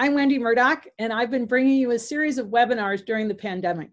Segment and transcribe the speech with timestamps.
[0.00, 3.90] I'm Wendy Murdoch, and I've been bringing you a series of webinars during the pandemic.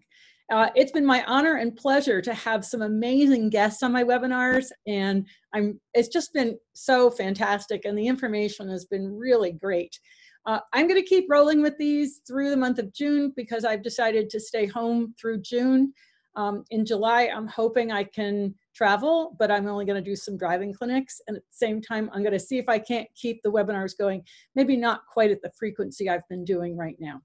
[0.52, 4.66] Uh, it's been my honor and pleasure to have some amazing guests on my webinars,
[4.86, 5.80] and I'm.
[5.94, 9.98] It's just been so fantastic, and the information has been really great.
[10.46, 13.82] Uh, I'm going to keep rolling with these through the month of June because I've
[13.82, 15.92] decided to stay home through June.
[16.36, 20.36] Um, in July, I'm hoping I can travel, but I'm only going to do some
[20.36, 21.20] driving clinics.
[21.26, 23.96] And at the same time, I'm going to see if I can't keep the webinars
[23.96, 24.22] going,
[24.54, 27.20] maybe not quite at the frequency I've been doing right now.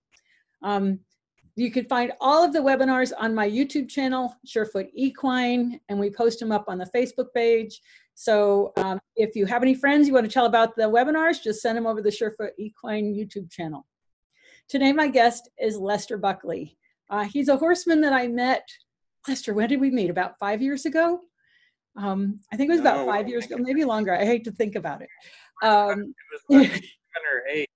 [0.64, 1.00] Um,
[1.56, 6.10] you can find all of the webinars on my YouTube channel, Surefoot Equine, and we
[6.10, 7.82] post them up on the Facebook page.
[8.16, 11.62] So um, if you have any friends you want to tell about the webinars, just
[11.62, 13.86] send them over the Surefoot Equine YouTube channel.
[14.70, 16.78] Today, my guest is Lester Buckley.
[17.10, 18.66] Uh, he's a horseman that I met,
[19.28, 20.10] Lester, when did we meet?
[20.10, 21.20] About five years ago?
[21.98, 24.14] Um, I think it was about five years ago, maybe longer.
[24.14, 25.10] I hate to think about it.
[25.64, 26.14] Um,
[26.50, 27.70] it was like seven or eight.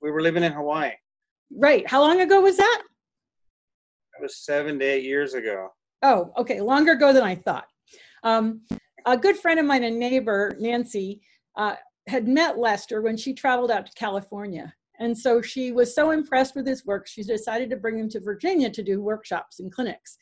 [0.00, 0.92] We were living in Hawaii.
[1.54, 1.86] Right.
[1.88, 2.82] How long ago was that?
[4.18, 5.68] It was seven to eight years ago.
[6.02, 6.60] Oh, okay.
[6.60, 7.66] Longer ago than I thought.
[8.24, 8.62] Um,
[9.06, 11.20] a good friend of mine, a neighbor, Nancy,
[11.56, 11.74] uh,
[12.08, 14.72] had met Lester when she traveled out to California.
[14.98, 18.20] And so she was so impressed with his work, she decided to bring him to
[18.20, 20.18] Virginia to do workshops and clinics.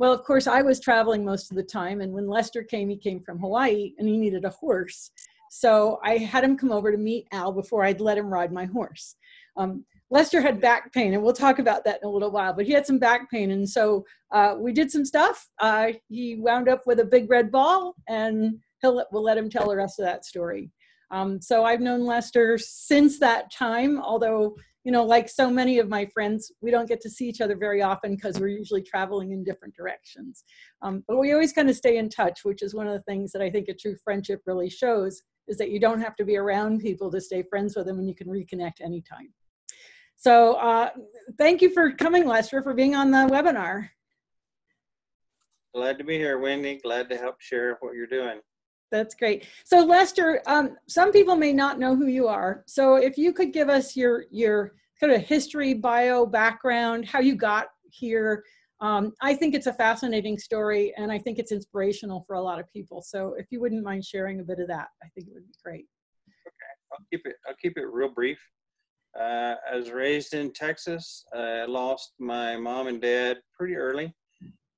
[0.00, 2.00] Well, of course, I was traveling most of the time.
[2.00, 5.10] And when Lester came, he came from Hawaii and he needed a horse.
[5.50, 8.64] So I had him come over to meet Al before I'd let him ride my
[8.64, 9.16] horse.
[9.58, 12.64] Um, Lester had back pain, and we'll talk about that in a little while, but
[12.64, 13.50] he had some back pain.
[13.50, 15.46] And so uh, we did some stuff.
[15.58, 19.68] Uh, he wound up with a big red ball, and he'll, we'll let him tell
[19.68, 20.70] the rest of that story.
[21.10, 25.88] Um, so I've known Lester since that time, although, you know, like so many of
[25.88, 29.32] my friends, we don't get to see each other very often because we're usually traveling
[29.32, 30.44] in different directions.
[30.82, 33.30] Um, but we always kind of stay in touch, which is one of the things
[33.32, 36.36] that I think a true friendship really shows is that you don't have to be
[36.36, 39.32] around people to stay friends with them and you can reconnect anytime.
[40.16, 40.90] So uh,
[41.38, 43.88] thank you for coming, Lester, for being on the webinar.
[45.74, 46.78] Glad to be here, Wendy.
[46.82, 48.40] Glad to help share what you're doing.
[48.90, 49.46] That's great.
[49.64, 52.64] So Lester, um, some people may not know who you are.
[52.66, 57.34] So if you could give us your your kind of history, bio, background, how you
[57.34, 58.44] got here.
[58.80, 62.58] Um, I think it's a fascinating story, and I think it's inspirational for a lot
[62.60, 63.02] of people.
[63.02, 65.54] So if you wouldn't mind sharing a bit of that, I think it would be
[65.62, 65.86] great.
[66.46, 67.36] Okay, I'll keep it.
[67.46, 68.38] I'll keep it real brief.
[69.18, 71.24] Uh, I was raised in Texas.
[71.34, 74.14] I lost my mom and dad pretty early,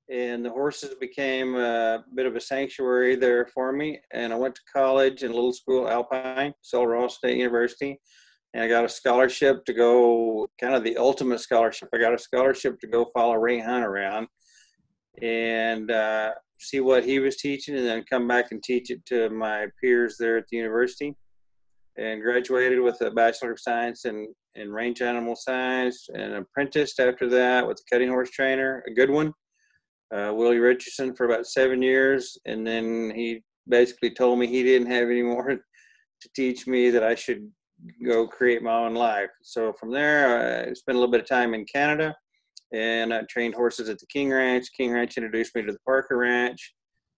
[0.09, 3.99] and the horses became a bit of a sanctuary there for me.
[4.11, 7.99] And I went to college in a little school, Alpine, Sul Ross State University,
[8.53, 11.89] and I got a scholarship to go, kind of the ultimate scholarship.
[11.93, 14.27] I got a scholarship to go follow Ray Hunt around
[15.21, 19.29] and uh, see what he was teaching, and then come back and teach it to
[19.29, 21.15] my peers there at the university
[21.97, 27.29] and graduated with a Bachelor of Science in, in Range Animal Science and apprenticed after
[27.29, 29.33] that with a cutting horse trainer, a good one,
[30.11, 32.37] uh, Willie Richardson, for about seven years.
[32.45, 35.47] And then he basically told me he didn't have any more
[36.21, 37.49] to teach me that I should
[38.05, 39.29] go create my own life.
[39.41, 42.15] So from there, I spent a little bit of time in Canada
[42.73, 44.67] and I trained horses at the King Ranch.
[44.75, 46.73] King Ranch introduced me to the Parker Ranch.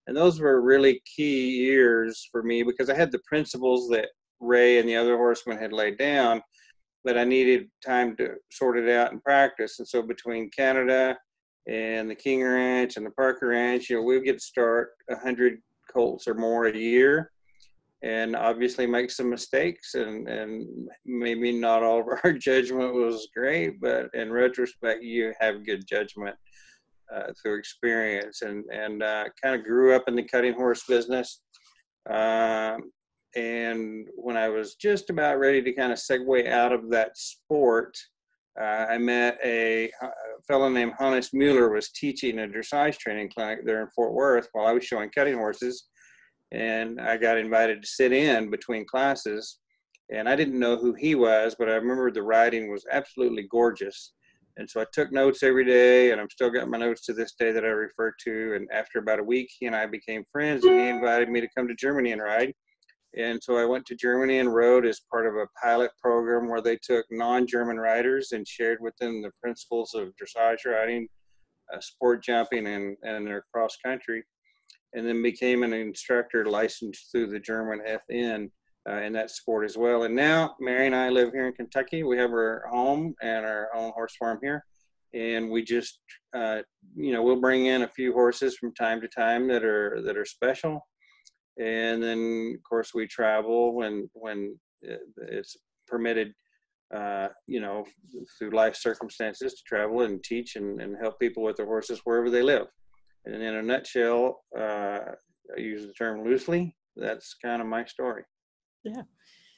[0.07, 4.09] And those were really key years for me because I had the principles that
[4.39, 6.41] Ray and the other horsemen had laid down,
[7.03, 9.79] but I needed time to sort it out and practice.
[9.79, 11.17] And so between Canada
[11.67, 15.17] and the King Ranch and the Parker Ranch, you know, we get to start a
[15.17, 15.59] hundred
[15.91, 17.31] colts or more a year,
[18.03, 23.79] and obviously make some mistakes, and and maybe not all of our judgment was great,
[23.81, 26.35] but in retrospect, you have good judgment.
[27.15, 31.41] Uh, through experience and and uh, kind of grew up in the cutting horse business
[32.09, 32.91] um,
[33.35, 37.97] and when I was just about ready to kind of segue out of that sport,
[38.59, 40.09] uh, I met a, a,
[40.47, 44.67] fellow named Hannes Mueller was teaching a dressage training clinic there in Fort Worth while
[44.67, 45.87] I was showing cutting horses,
[46.51, 49.59] and I got invited to sit in between classes.
[50.13, 54.13] And I didn't know who he was, but I remember the writing was absolutely gorgeous.
[54.57, 57.33] And so I took notes every day, and I'm still got my notes to this
[57.37, 58.55] day that I refer to.
[58.55, 61.49] And after about a week, he and I became friends, and he invited me to
[61.57, 62.53] come to Germany and ride.
[63.17, 66.61] And so I went to Germany and rode as part of a pilot program where
[66.61, 71.07] they took non-German riders and shared with them the principles of dressage riding,
[71.73, 74.23] uh, sport jumping, and, and their cross country.
[74.93, 77.81] And then became an instructor licensed through the German
[78.11, 78.49] FN
[78.89, 80.03] uh, in that sport as well.
[80.03, 82.03] And now Mary and I live here in Kentucky.
[82.03, 84.65] We have our home and our own horse farm here.
[85.13, 85.99] And we just,
[86.33, 86.59] uh,
[86.95, 90.17] you know, we'll bring in a few horses from time to time that are that
[90.17, 90.85] are special
[91.57, 95.55] and then of course we travel when when it's
[95.87, 96.33] permitted
[96.93, 97.83] uh, you know,
[98.37, 102.29] through life circumstances to travel and teach and, and help people with their horses wherever
[102.29, 102.67] they live.
[103.25, 104.99] And in a nutshell, uh,
[105.55, 106.75] I use the term loosely.
[106.95, 108.23] That's kind of my story.
[108.83, 109.01] Yeah.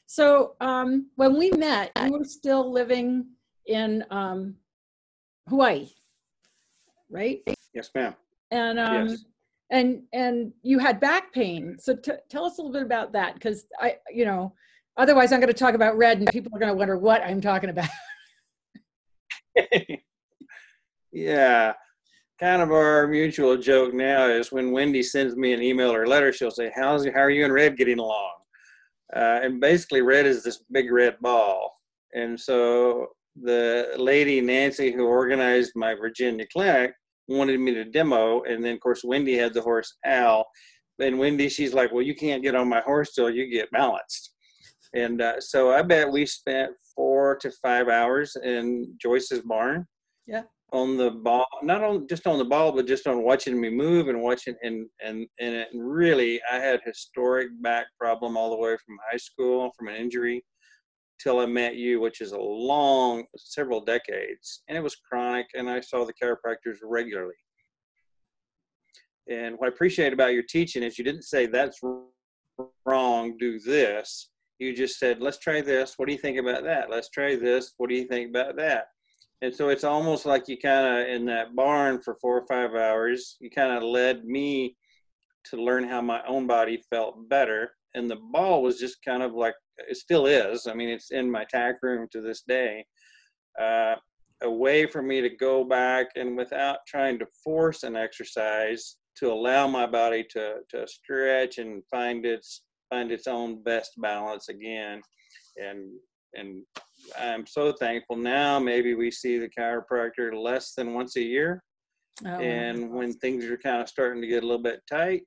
[0.06, 3.26] So um, when we met, you were still living
[3.66, 4.56] in um,
[5.50, 5.90] Hawaii,
[7.10, 7.42] right?
[7.74, 8.16] Yes, ma'am.
[8.52, 9.26] And um, yes.
[9.70, 11.78] And and you had back pain.
[11.80, 14.54] So t- tell us a little bit about that, because I, you know,
[14.98, 17.42] otherwise I'm going to talk about red, and people are going to wonder what I'm
[17.42, 17.90] talking about.
[21.12, 21.74] yeah,
[22.40, 26.32] kind of our mutual joke now is when Wendy sends me an email or letter,
[26.32, 28.32] she'll say, "How's how are you and Red getting along?"
[29.16, 31.74] Uh, and basically, red is this big red ball.
[32.14, 33.08] And so
[33.42, 36.94] the lady Nancy who organized my Virginia clinic
[37.28, 40.46] wanted me to demo, and then of course Wendy had the horse Al.
[41.00, 44.34] And Wendy, she's like, "Well, you can't get on my horse till you get balanced."
[44.96, 49.86] And uh, so I bet we spent four to five hours in Joyce's barn.
[50.26, 50.44] Yeah
[50.74, 54.10] on the ball, not on just on the ball, but just on watching me move
[54.10, 58.76] and watching and and and it really, I had historic back problem all the way
[58.86, 60.44] from high school from an injury
[61.22, 65.70] till I met you, which is a long several decades, and it was chronic, and
[65.70, 67.36] I saw the chiropractors regularly.
[69.30, 71.82] And what I appreciate about your teaching is you didn't say that's
[72.86, 74.30] wrong, do this.
[74.60, 75.96] You just said, let's try this.
[75.98, 76.90] What do you think about that?
[76.90, 77.74] Let's try this.
[77.78, 78.88] What do you think about that?
[79.42, 82.74] And so it's almost like you kind of in that barn for four or five
[82.74, 84.76] hours, you kind of led me
[85.46, 87.72] to learn how my own body felt better.
[87.94, 90.68] And the ball was just kind of like, it still is.
[90.68, 92.86] I mean, it's in my tack room to this day.
[93.60, 93.96] Uh,
[94.44, 99.32] a way for me to go back and without trying to force an exercise to
[99.32, 105.02] allow my body to, to stretch and find its find its own best balance again
[105.58, 105.90] and
[106.36, 106.64] and
[107.18, 108.60] I'm so thankful now.
[108.60, 111.64] Maybe we see the chiropractor less than once a year.
[112.26, 115.24] Oh, and when things are kind of starting to get a little bit tight,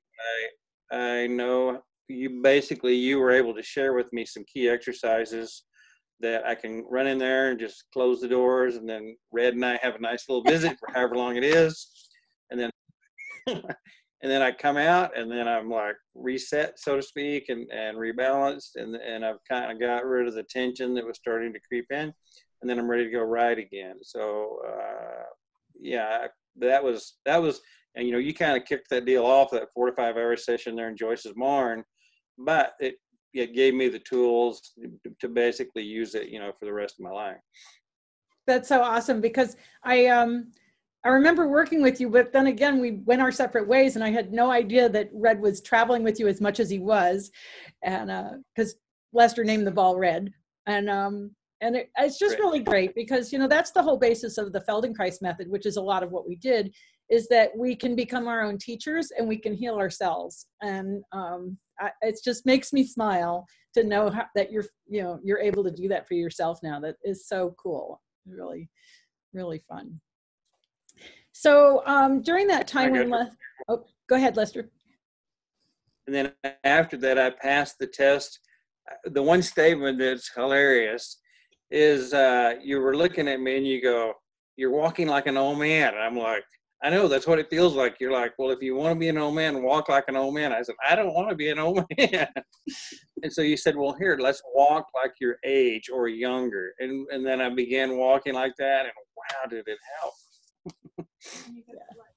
[0.91, 5.63] I I know you basically you were able to share with me some key exercises
[6.21, 9.65] that I can run in there and just close the doors, and then Red and
[9.65, 11.89] I have a nice little visit for however long it is,
[12.49, 12.71] and then
[13.47, 17.97] and then I come out and then I'm like reset, so to speak, and, and
[17.97, 21.59] rebalanced, and and I've kind of got rid of the tension that was starting to
[21.67, 22.13] creep in,
[22.61, 23.95] and then I'm ready to go ride again.
[24.03, 25.23] So uh,
[25.79, 26.27] yeah,
[26.57, 27.61] that was that was,
[27.95, 30.37] and you know, you kind of kicked that deal off that four to five hour
[30.37, 31.83] session there in Joyce's barn,
[32.45, 32.95] but it
[33.33, 34.73] it gave me the tools
[35.19, 37.37] to basically use it, you know, for the rest of my life.
[38.45, 40.51] That's so awesome because I um
[41.03, 44.11] I remember working with you, but then again, we went our separate ways, and I
[44.11, 47.31] had no idea that Red was traveling with you as much as he was,
[47.83, 48.77] and uh because uh,
[49.13, 50.31] Lester named the ball Red,
[50.67, 54.37] and um, and it, it's just really great because you know that's the whole basis
[54.37, 56.73] of the Feldenkrais method, which is a lot of what we did,
[57.09, 61.57] is that we can become our own teachers and we can heal ourselves, and um,
[62.01, 65.71] it just makes me smile to know how, that you're you know you're able to
[65.71, 66.79] do that for yourself now.
[66.79, 68.69] That is so cool, really,
[69.33, 69.99] really fun.
[71.31, 73.31] So um, during that time when Le-
[73.69, 74.69] oh, go ahead, Lester.
[76.07, 76.33] And then
[76.63, 78.39] after that, I passed the test.
[79.05, 81.17] The one statement that's hilarious
[81.69, 84.13] is uh, you were looking at me and you go,
[84.57, 86.43] "You're walking like an old man." And I'm like,
[86.83, 89.09] "I know that's what it feels like." You're like, "Well, if you want to be
[89.09, 91.49] an old man, walk like an old man." I said, "I don't want to be
[91.49, 92.27] an old man."
[93.23, 97.25] and so you said, "Well, here, let's walk like your age or younger." And and
[97.25, 101.07] then I began walking like that, and wow, did it help!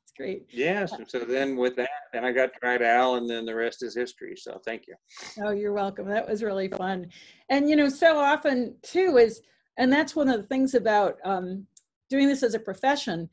[0.05, 0.47] It's great.
[0.51, 0.93] Yes.
[0.93, 3.83] And so then with that, then I got to ride Al, and then the rest
[3.83, 4.35] is history.
[4.37, 4.95] So thank you.
[5.43, 6.07] Oh, you're welcome.
[6.09, 7.11] That was really fun.
[7.49, 9.41] And, you know, so often too is,
[9.79, 11.67] and that's one of the things about um,
[12.11, 13.29] doing this as a profession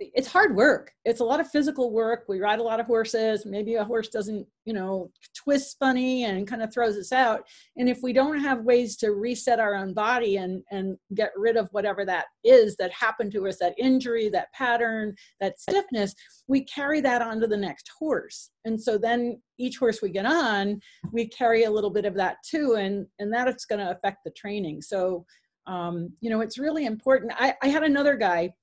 [0.00, 0.92] it's hard work.
[1.04, 2.24] It's a lot of physical work.
[2.28, 3.44] We ride a lot of horses.
[3.44, 7.42] Maybe a horse doesn't, you know, twist funny and kind of throws us out.
[7.76, 11.56] And if we don't have ways to reset our own body and and get rid
[11.56, 16.14] of whatever that is that happened to us, that injury, that pattern, that stiffness,
[16.46, 18.50] we carry that onto the next horse.
[18.64, 20.80] And so then each horse we get on,
[21.12, 24.30] we carry a little bit of that too, and and that's going to affect the
[24.30, 24.82] training.
[24.82, 25.26] So
[25.66, 27.32] um, you know, it's really important.
[27.36, 28.54] I, I had another guy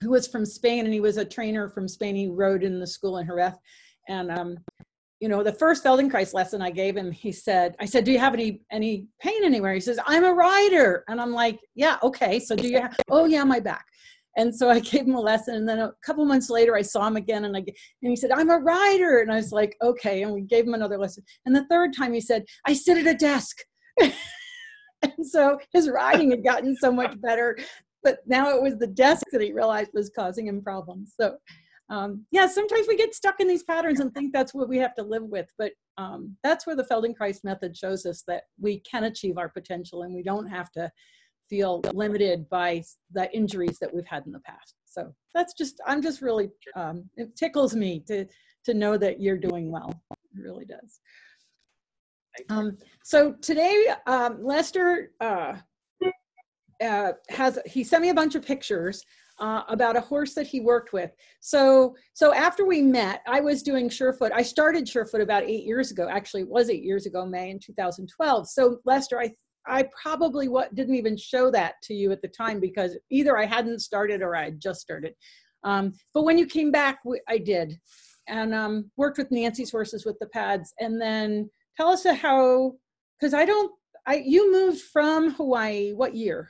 [0.00, 2.16] who was from Spain and he was a trainer from Spain.
[2.16, 3.54] He rode in the school in Jerez.
[4.08, 4.58] And, um,
[5.20, 8.18] you know, the first Feldenkrais lesson I gave him, he said, I said, do you
[8.18, 9.72] have any, any pain anywhere?
[9.72, 11.04] He says, I'm a rider.
[11.08, 12.38] And I'm like, yeah, okay.
[12.38, 13.86] So do you have, oh yeah, my back.
[14.36, 15.54] And so I gave him a lesson.
[15.54, 18.30] And then a couple months later, I saw him again and I, and he said,
[18.30, 19.20] I'm a rider.
[19.20, 20.22] And I was like, okay.
[20.22, 21.24] And we gave him another lesson.
[21.46, 23.58] And the third time he said, I sit at a desk.
[24.00, 24.12] and
[25.22, 27.58] so his riding had gotten so much better,
[28.06, 31.14] but now it was the desk that he realized was causing him problems.
[31.20, 31.38] So,
[31.90, 34.94] um, yeah, sometimes we get stuck in these patterns and think that's what we have
[34.94, 35.48] to live with.
[35.58, 40.04] But um, that's where the Feldenkrais method shows us that we can achieve our potential
[40.04, 40.88] and we don't have to
[41.50, 44.74] feel limited by the injuries that we've had in the past.
[44.84, 48.24] So that's just, I'm just really, um, it tickles me to,
[48.66, 49.92] to know that you're doing well.
[50.12, 51.00] It really does.
[52.50, 55.56] Um, so today, um, Lester uh,
[56.84, 59.04] uh, has, he sent me a bunch of pictures
[59.38, 61.10] uh, about a horse that he worked with.
[61.40, 64.32] So, so after we met, I was doing Surefoot.
[64.32, 66.08] I started Surefoot about eight years ago.
[66.08, 68.48] Actually, it was eight years ago, May in 2012.
[68.48, 69.32] So, Lester, I
[69.66, 73.46] I probably what didn't even show that to you at the time because either I
[73.46, 75.14] hadn't started or I had just started.
[75.64, 77.78] Um, but when you came back, I did,
[78.28, 80.72] and um, worked with Nancy's horses with the pads.
[80.78, 82.74] And then tell us how,
[83.18, 83.72] because I don't.
[84.06, 85.92] I you moved from Hawaii.
[85.92, 86.48] What year?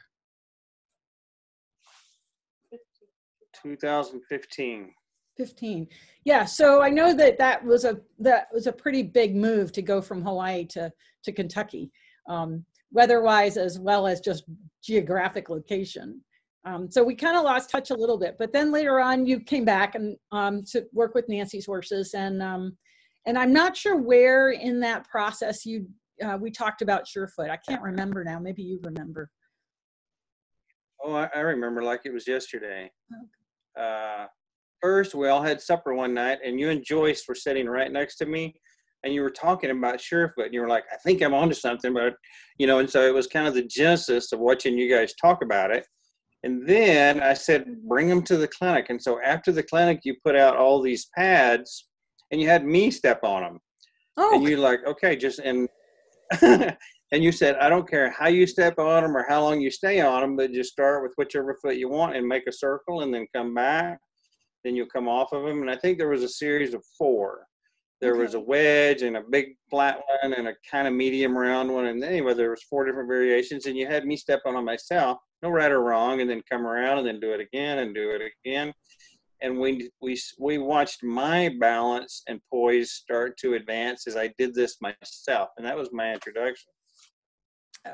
[3.75, 4.93] 2015.
[5.37, 5.87] 15
[6.25, 9.83] yeah so i know that that was a that was a pretty big move to
[9.83, 10.91] go from hawaii to
[11.23, 11.91] to kentucky
[12.29, 14.45] um, weather-wise as well as just
[14.83, 16.21] geographic location.
[16.65, 19.39] Um, so we kind of lost touch a little bit but then later on you
[19.39, 22.77] came back and um, to work with nancy's horses and um,
[23.27, 25.87] and i'm not sure where in that process you
[26.25, 27.51] uh, we talked about surefoot.
[27.51, 28.39] I can't remember now.
[28.39, 29.29] Maybe you remember.
[31.05, 32.91] Oh i, I remember like it was yesterday.
[33.13, 33.46] Okay
[33.80, 34.26] uh,
[34.80, 38.16] first we all had supper one night and you and Joyce were sitting right next
[38.16, 38.54] to me
[39.04, 41.95] and you were talking about Surefoot and you were like, I think I'm onto something,
[41.95, 42.14] but
[42.59, 45.42] you know, and so it was kind of the genesis of watching you guys talk
[45.42, 45.87] about it.
[46.42, 48.87] And then I said, bring them to the clinic.
[48.88, 51.88] And so after the clinic, you put out all these pads
[52.30, 53.59] and you had me step on them.
[54.16, 54.37] Oh.
[54.37, 55.68] And you're like, okay, just, and,
[57.13, 59.71] and you said, I don't care how you step on them or how long you
[59.71, 63.03] stay on them, but just start with whichever foot you want and make a circle
[63.03, 64.01] and then come back.
[64.65, 65.61] Then you'll come off of them.
[65.61, 67.47] And I think there was a series of four.
[68.01, 68.23] There okay.
[68.23, 71.87] was a wedge and a big flat one and a kind of medium round one.
[71.87, 73.67] And anyway, there was four different variations.
[73.67, 76.67] And you had me step on them myself, no right or wrong, and then come
[76.67, 78.75] around and then do it again and do it again.
[79.43, 84.55] And we we we watched my balance and poise start to advance as I did
[84.55, 86.71] this myself, and that was my introduction.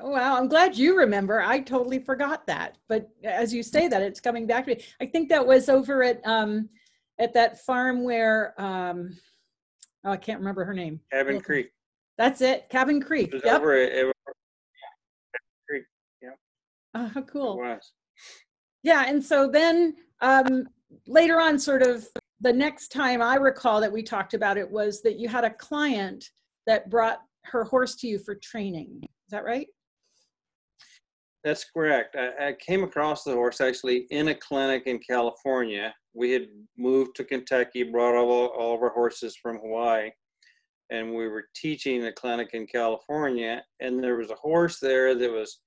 [0.03, 1.41] Well, I'm glad you remember.
[1.41, 2.79] I totally forgot that.
[2.89, 4.85] But as you say that, it's coming back to me.
[5.01, 6.69] I think that was over at um,
[7.19, 9.17] at that farm where um,
[10.05, 11.01] oh, I can't remember her name.
[11.13, 11.71] Cabin Creek.
[12.19, 13.29] That's it, Cabin Creek.
[13.29, 13.61] It was yep.
[13.61, 14.13] over at, it
[15.69, 15.85] Creek.
[16.23, 16.31] Yeah.
[16.95, 17.55] Oh, how cool.
[17.55, 17.93] It was.
[18.83, 20.69] Yeah, and so then um,
[21.07, 22.07] later on, sort of
[22.41, 25.51] the next time I recall that we talked about it was that you had a
[25.51, 26.31] client
[26.67, 29.01] that brought her horse to you for training.
[29.03, 29.69] Is that right?
[31.45, 32.17] That's correct.
[32.17, 35.93] I, I, came across the horse actually in a clinic in California.
[36.15, 36.47] We had
[36.79, 40.11] moved to Kentucky, brought all, all of our horses from Hawaii,
[40.91, 43.63] and we were teaching a clinic in California.
[43.81, 45.61] And there was a horse there that was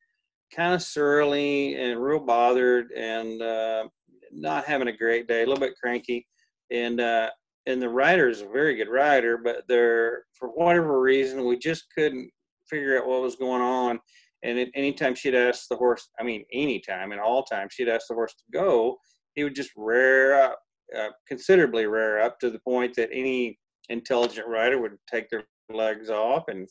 [0.55, 3.88] kind of surly and real bothered and uh,
[4.32, 6.25] not having a great day, a little bit cranky.
[6.72, 7.29] And uh,
[7.67, 11.86] and the rider is a very good rider, but there for whatever reason we just
[11.96, 12.29] couldn't
[12.70, 14.00] figure out what was going on
[14.46, 17.90] and at any time she'd ask the horse, I mean, anytime and all times she'd
[17.90, 18.98] ask the horse to go,
[19.34, 20.60] he would just rear up,
[20.98, 23.58] uh, considerably rear up to the point that any
[23.90, 26.44] intelligent rider would take their legs off.
[26.48, 26.68] And,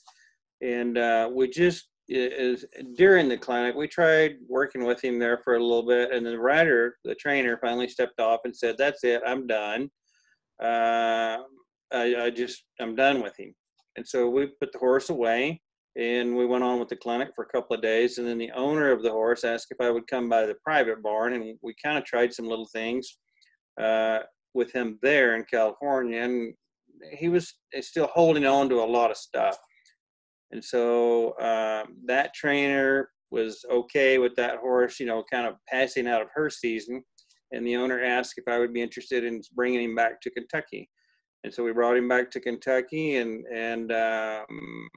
[0.62, 2.64] and uh, we just, is
[2.96, 6.12] during the clinic, we tried working with him there for a little bit.
[6.12, 9.90] And the rider, the trainer finally stepped off and said, that's it, I'm done.
[10.62, 11.38] Uh,
[11.92, 13.52] I, I just, I'm done with him.
[13.96, 15.60] And so we put the horse away
[15.96, 18.50] and we went on with the clinic for a couple of days and then the
[18.52, 21.74] owner of the horse asked if i would come by the private barn and we
[21.82, 23.18] kind of tried some little things
[23.80, 24.18] uh,
[24.54, 26.54] with him there in california and
[27.12, 29.56] he was still holding on to a lot of stuff.
[30.50, 36.06] And so uh, that trainer was okay with that horse you know kind of passing
[36.06, 37.02] out of her season
[37.50, 40.88] and the owner asked if i would be interested in bringing him back to kentucky.
[41.42, 44.88] And so we brought him back to kentucky and and um,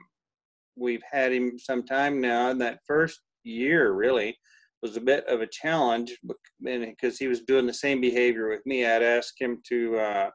[0.77, 2.49] we've had him some time now.
[2.49, 4.37] And that first year really
[4.81, 6.17] was a bit of a challenge
[6.61, 8.85] because he was doing the same behavior with me.
[8.85, 10.29] I'd ask him to uh,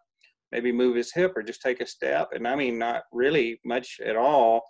[0.50, 4.00] maybe move his hip or just take a step, and I mean not really much
[4.04, 4.62] at all.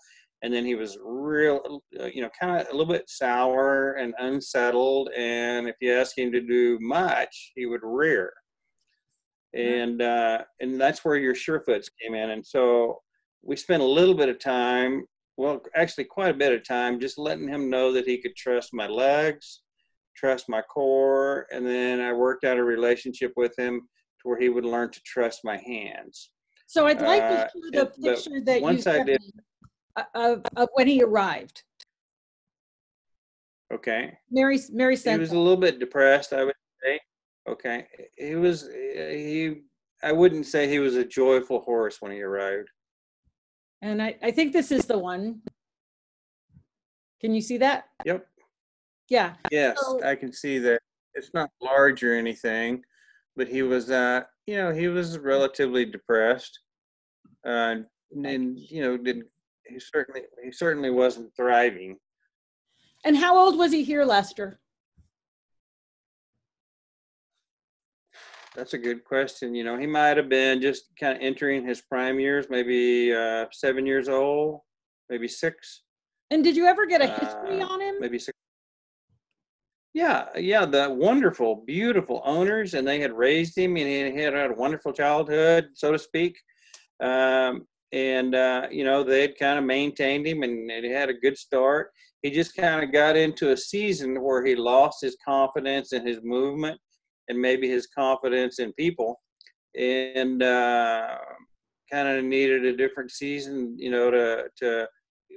[0.44, 4.12] And then he was real, uh, you know, kind of a little bit sour and
[4.18, 5.08] unsettled.
[5.16, 8.32] And if you ask him to do much, he would rear.
[9.54, 12.30] And uh, and that's where your surefoots came in.
[12.30, 12.98] And so
[13.42, 15.04] we spent a little bit of time
[15.42, 18.72] well, actually quite a bit of time, just letting him know that he could trust
[18.72, 19.62] my legs,
[20.16, 24.50] trust my core, and then I worked out a relationship with him to where he
[24.50, 26.30] would learn to trust my hands.
[26.68, 29.30] So I'd like Uh, to see the picture that you sent did- me
[29.96, 31.64] uh, of, of when he arrived.
[33.74, 34.16] Okay.
[34.30, 35.36] Mary, Mary He sent was that.
[35.36, 37.00] a little bit depressed, I would say.
[37.48, 37.88] Okay.
[38.16, 39.62] He was, he,
[40.04, 42.68] I wouldn't say he was a joyful horse when he arrived.
[43.82, 45.42] And I, I think this is the one.
[47.20, 47.84] Can you see that?
[48.04, 48.26] Yep.
[49.08, 49.34] Yeah.
[49.50, 50.80] Yes, So- I can see that.
[51.14, 52.82] It's not large or anything,
[53.36, 56.58] but he was, uh, you know, he was relatively depressed.
[57.46, 57.76] Uh,
[58.24, 59.24] and, you know, did
[59.66, 61.98] he certainly, he certainly wasn't thriving.
[63.04, 64.58] And how old was he here, Lester?
[68.54, 69.54] That's a good question.
[69.54, 73.46] You know, he might have been just kind of entering his prime years, maybe uh,
[73.52, 74.60] seven years old,
[75.08, 75.82] maybe six,
[76.30, 77.94] And did you ever get a history Uh, on him?
[78.00, 78.36] maybe six.
[79.94, 84.50] Yeah, yeah, the wonderful, beautiful owners, and they had raised him, and he had had
[84.50, 86.38] a wonderful childhood, so to speak.
[87.00, 91.10] Um, and uh, you know, they had kind of maintained him, and, and he had
[91.10, 91.90] a good start.
[92.22, 96.20] He just kind of got into a season where he lost his confidence in his
[96.22, 96.80] movement,
[97.28, 99.20] and maybe his confidence in people,
[99.78, 101.16] and uh,
[101.90, 104.88] kind of needed a different season, you know, to to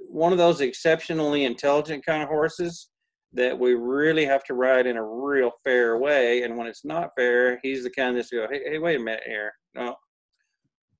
[0.07, 2.89] one of those exceptionally intelligent kind of horses
[3.33, 6.43] that we really have to ride in a real fair way.
[6.43, 9.23] And when it's not fair, he's the kind that's go, hey, hey, wait a minute
[9.25, 9.51] here.
[9.73, 9.95] No,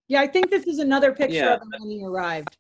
[0.08, 1.54] Yeah, I think this is another picture Yeah.
[1.56, 2.58] of him when he arrived.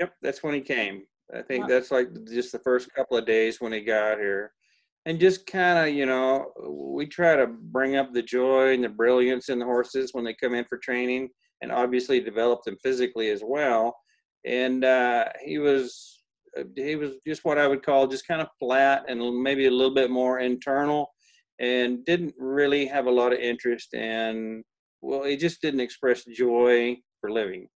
[0.00, 1.04] yep, that's when he came.
[1.34, 1.68] I think Wow.
[1.68, 4.52] that's like just the first couple of days when he got here.
[5.06, 8.88] And just kind of, you know, we try to bring up the joy and the
[8.88, 11.30] brilliance in the horses when they come in for training
[11.62, 13.96] and obviously develop them physically as well.
[14.44, 16.22] And uh, he was
[16.58, 19.70] uh, he was just what I would call just kind of flat and maybe a
[19.70, 21.10] little bit more internal
[21.58, 24.62] and didn't really have a lot of interest in
[25.00, 27.68] well he just didn't express joy for living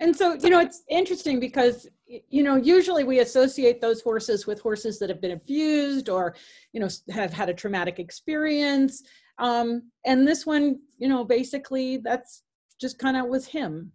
[0.00, 4.60] And so, you know, it's interesting because, you know, usually we associate those horses with
[4.60, 6.36] horses that have been abused or,
[6.72, 9.02] you know, have had a traumatic experience.
[9.38, 12.42] Um, and this one, you know, basically that's
[12.80, 13.92] just kind of was him.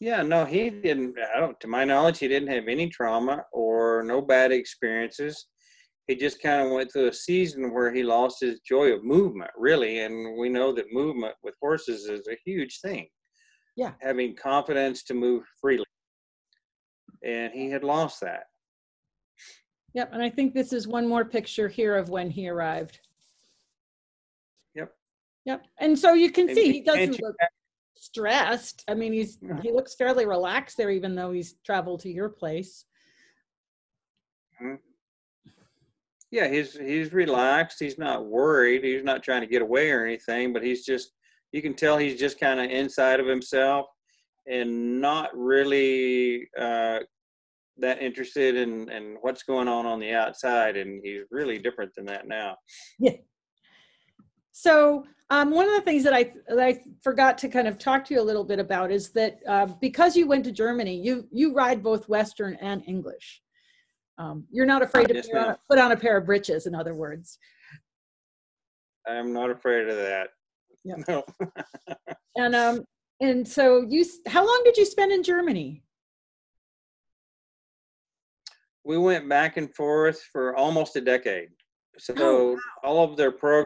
[0.00, 4.02] yeah no he didn't i don't to my knowledge he didn't have any trauma or
[4.04, 5.46] no bad experiences
[6.06, 9.50] he just kind of went through a season where he lost his joy of movement
[9.56, 13.08] really and we know that movement with horses is a huge thing
[13.78, 13.92] Yeah.
[14.00, 15.86] having confidence to move freely
[17.24, 18.44] and he had lost that
[19.94, 20.10] Yep.
[20.12, 23.00] And I think this is one more picture here of when he arrived.
[24.74, 24.92] Yep.
[25.46, 25.64] Yep.
[25.80, 27.34] And so you can And see he doesn't look
[27.96, 28.84] stressed.
[28.86, 32.84] I mean, he's he looks fairly relaxed there, even though he's traveled to your place.
[34.62, 34.74] Mm-hmm.
[36.32, 40.52] yeah he's he's relaxed he's not worried he's not trying to get away or anything
[40.52, 41.12] but he's just
[41.52, 43.86] you can tell he's just kind of inside of himself
[44.46, 46.98] and not really uh,
[47.78, 52.06] that interested in in what's going on on the outside and he's really different than
[52.06, 52.56] that now
[52.98, 53.12] Yeah.
[54.52, 58.04] So um, one of the things that I that I forgot to kind of talk
[58.06, 61.28] to you a little bit about is that uh, because you went to Germany, you
[61.30, 63.40] you ride both Western and English.
[64.18, 66.94] Um, you're not afraid to put on, put on a pair of breeches, in other
[66.94, 67.38] words.
[69.06, 70.30] i'm not afraid of that
[70.84, 70.96] Yeah.
[71.08, 71.24] no
[72.36, 72.84] And um,
[73.20, 75.82] and so you, how long did you spend in Germany?
[78.88, 81.50] we went back and forth for almost a decade.
[81.98, 83.62] So Oh, all of their pro,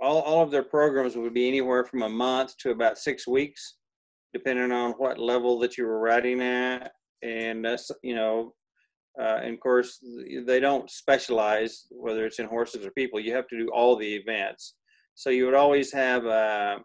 [0.00, 3.76] all, all of their programs would be anywhere from a month to about six weeks,
[4.34, 6.90] depending on what level that you were riding at.
[7.22, 8.52] And that's, you know,
[9.20, 10.00] uh, and of course,
[10.44, 13.20] they don't specialize whether it's in horses or people.
[13.20, 14.74] You have to do all the events.
[15.14, 16.78] So you would always have uh,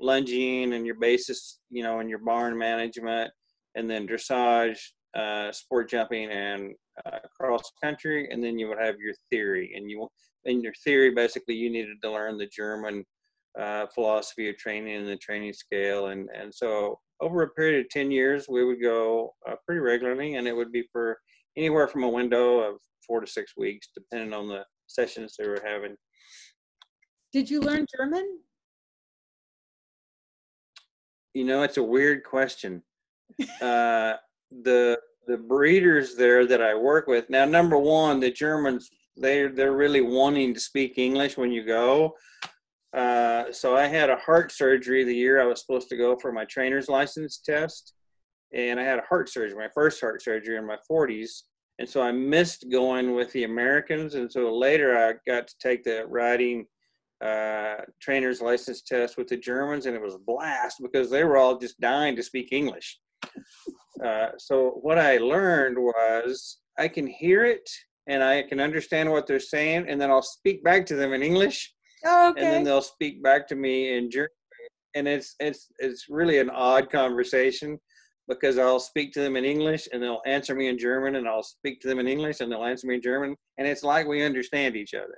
[0.00, 3.30] lunging and your basis, you know, and your barn management,
[3.74, 4.78] and then dressage,
[5.16, 6.74] uh, sport jumping, and
[7.06, 9.72] uh, cross country, and then you would have your theory.
[9.76, 10.08] And you,
[10.44, 13.04] in your theory, basically, you needed to learn the German
[13.58, 16.08] uh, philosophy of training and the training scale.
[16.08, 20.34] And and so over a period of ten years, we would go uh, pretty regularly,
[20.34, 21.18] and it would be for
[21.56, 25.62] anywhere from a window of four to six weeks, depending on the sessions they were
[25.64, 25.96] having.
[27.34, 28.38] Did you learn German?
[31.34, 32.82] You know, it's a weird question.
[33.60, 34.14] Uh,
[34.62, 38.88] the the breeders there that I work with now, number one, the Germans
[39.20, 42.14] they they're really wanting to speak English when you go.
[42.96, 46.30] Uh, so I had a heart surgery the year I was supposed to go for
[46.30, 47.94] my trainer's license test,
[48.52, 51.42] and I had a heart surgery, my first heart surgery in my 40s,
[51.80, 55.82] and so I missed going with the Americans, and so later I got to take
[55.82, 56.66] the riding
[57.24, 61.36] uh, trainer's license test with the Germans, and it was a blast because they were
[61.36, 62.98] all just dying to speak English.
[64.04, 67.68] Uh, so what I learned was I can hear it
[68.06, 71.22] and I can understand what they're saying, and then I'll speak back to them in
[71.22, 71.72] English,
[72.04, 72.42] Oh, okay.
[72.42, 74.28] and then they'll speak back to me in German.
[74.96, 77.78] And it's it's it's really an odd conversation
[78.28, 81.42] because I'll speak to them in English and they'll answer me in German, and I'll
[81.42, 84.22] speak to them in English and they'll answer me in German, and it's like we
[84.22, 85.16] understand each other.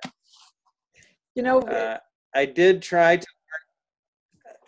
[1.37, 1.99] You know, Uh,
[2.35, 3.27] I did try to.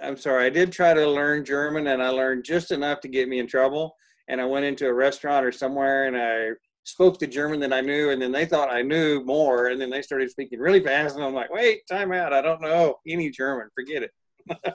[0.00, 0.46] I'm sorry.
[0.46, 3.48] I did try to learn German, and I learned just enough to get me in
[3.48, 3.96] trouble.
[4.28, 6.50] And I went into a restaurant or somewhere, and I
[6.84, 9.90] spoke the German that I knew, and then they thought I knew more, and then
[9.90, 12.32] they started speaking really fast, and I'm like, "Wait, time out!
[12.32, 13.68] I don't know any German.
[13.74, 14.12] Forget it."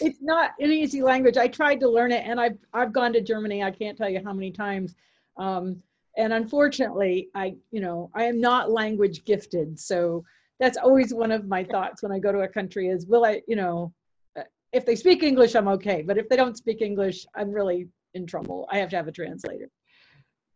[0.00, 1.36] it's not an easy language.
[1.36, 3.62] I tried to learn it, and I've I've gone to Germany.
[3.62, 4.94] I can't tell you how many times.
[5.36, 5.82] Um,
[6.16, 10.24] and unfortunately, I you know I am not language gifted, so
[10.60, 13.42] that's always one of my thoughts when I go to a country is will I
[13.48, 13.92] you know
[14.38, 17.88] uh, if they speak English I'm okay, but if they don't speak English I'm really
[18.14, 18.68] in trouble.
[18.70, 19.68] I have to have a translator.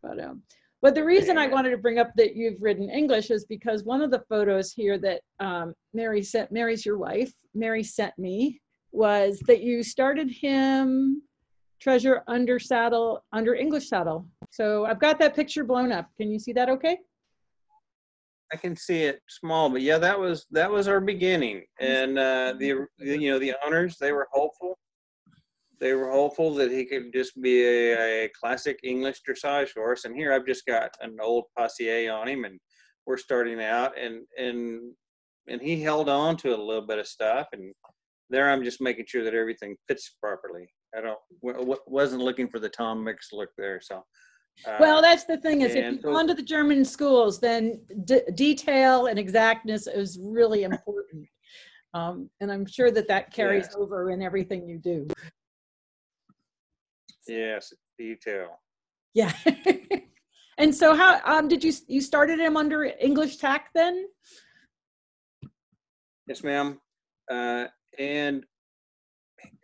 [0.01, 0.43] But um,
[0.81, 4.01] but the reason I wanted to bring up that you've written English is because one
[4.01, 9.39] of the photos here that um, Mary sent, Mary's your wife, Mary sent me was
[9.47, 11.21] that you started him
[11.79, 14.27] treasure under saddle, under English saddle.
[14.51, 16.09] So I've got that picture blown up.
[16.15, 16.99] Can you see that okay?
[18.51, 22.53] I can see it small, but yeah, that was that was our beginning, and uh,
[22.57, 24.77] the, you know the owners they were hopeful.
[25.79, 30.15] They were hopeful that he could just be a, a classic English dressage horse, and
[30.15, 32.59] here I've just got an old Passier on him, and
[33.05, 34.93] we're starting out, and and
[35.49, 37.73] and he held on to a little bit of stuff, and
[38.29, 40.67] there I'm just making sure that everything fits properly.
[40.97, 44.03] I don't wasn't looking for the Tom Mix look there, so.
[44.65, 47.81] Uh, Well, that's the thing is if you've so- gone to the German schools, then
[48.05, 51.27] d- detail and exactness is really important.
[51.93, 53.75] Um, and I'm sure that that carries Yes.
[53.75, 55.07] over in everything you do.
[57.27, 58.59] yes, detail.
[59.13, 59.31] Yeah.
[60.57, 64.05] and so how um, did you you started him under English tack then?
[66.27, 66.79] Yes, ma'am.
[67.31, 67.65] Uh,
[67.97, 68.45] and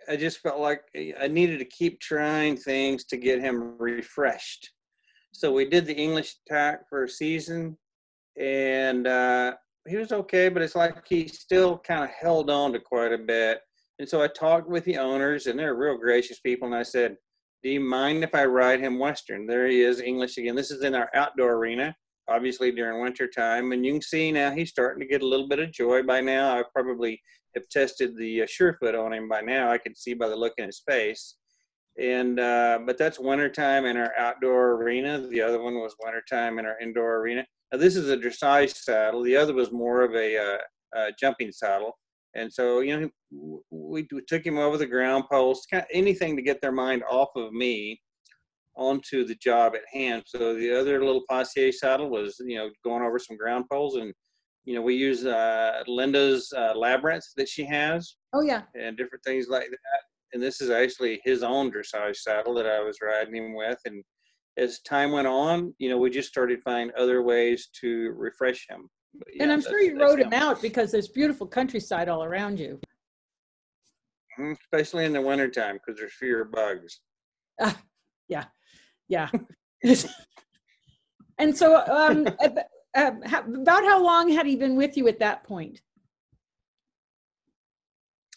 [0.10, 0.82] I just felt like
[1.19, 4.71] I needed to keep trying things to get him refreshed.
[5.34, 7.76] So we did the English tack for a season,
[8.39, 9.56] and uh,
[9.88, 13.17] he was okay, but it's like he still kind of held on to quite a
[13.17, 13.60] bit.
[14.00, 16.67] And so I talked with the owners, and they're real gracious people.
[16.67, 17.17] And I said,
[17.63, 19.48] Do you mind if I ride him Western?
[19.48, 20.56] There he is, English again.
[20.56, 21.96] This is in our outdoor arena
[22.30, 25.48] obviously during winter time and you can see now he's starting to get a little
[25.48, 27.22] bit of joy by now i probably
[27.54, 30.54] have tested the uh, surefoot on him by now i can see by the look
[30.58, 31.36] in his face
[31.99, 36.65] and uh, but that's wintertime in our outdoor arena the other one was wintertime in
[36.65, 40.38] our indoor arena now this is a dressage saddle the other was more of a
[40.38, 40.58] uh,
[40.97, 41.97] uh, jumping saddle
[42.36, 43.10] and so you know
[43.69, 47.03] we, we took him over the ground post kind of anything to get their mind
[47.10, 47.99] off of me
[48.75, 50.23] onto the job at hand.
[50.25, 54.13] So the other little Passier saddle was, you know, going over some ground poles, and
[54.65, 58.62] you know, we use uh, Linda's uh, labyrinth that she has, Oh yeah.
[58.79, 60.01] and different things like that.
[60.34, 63.78] And this is actually his own dressage saddle that I was riding him with.
[63.86, 64.04] And
[64.58, 68.89] as time went on, you know, we just started finding other ways to refresh him.
[69.13, 72.80] But and I'm sure you rode him out because there's beautiful countryside all around you.
[74.39, 77.00] Mhm, Especially in the wintertime because there's fewer bugs.
[78.28, 78.46] Yeah.
[79.08, 79.30] Yeah.
[81.38, 82.28] and so um,
[82.96, 85.82] about how long had he been with you at that point?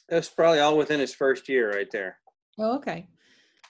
[0.08, 2.18] That's probably all within his first year right there.
[2.58, 3.08] Oh, okay.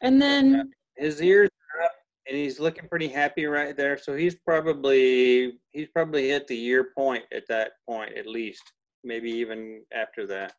[0.03, 1.93] And then his ears are up
[2.29, 3.97] and he's looking pretty happy right there.
[3.97, 8.63] So he's probably he's probably hit the year point at that point at least,
[9.05, 10.55] maybe even after that.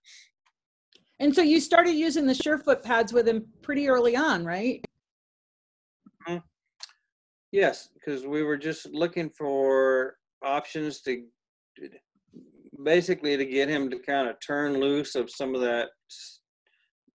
[1.19, 4.83] and so you started using the Surefoot pads with him pretty early on, right?
[6.25, 6.37] Hmm.
[7.51, 11.23] Yes, because we were just looking for options to
[12.83, 15.89] basically to get him to kind of turn loose of some of that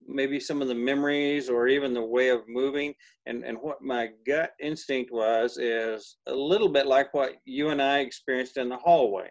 [0.07, 2.93] maybe some of the memories or even the way of moving.
[3.25, 7.81] And and what my gut instinct was is a little bit like what you and
[7.81, 9.29] I experienced in the hallway.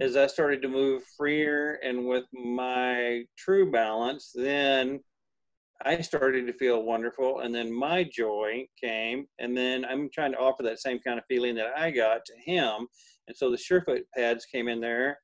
[0.00, 5.00] As I started to move freer and with my true balance then
[5.84, 10.38] I started to feel wonderful, and then my joy came, and then I'm trying to
[10.38, 12.86] offer that same kind of feeling that I got to him,
[13.26, 15.18] and so the Surefoot pads came in there,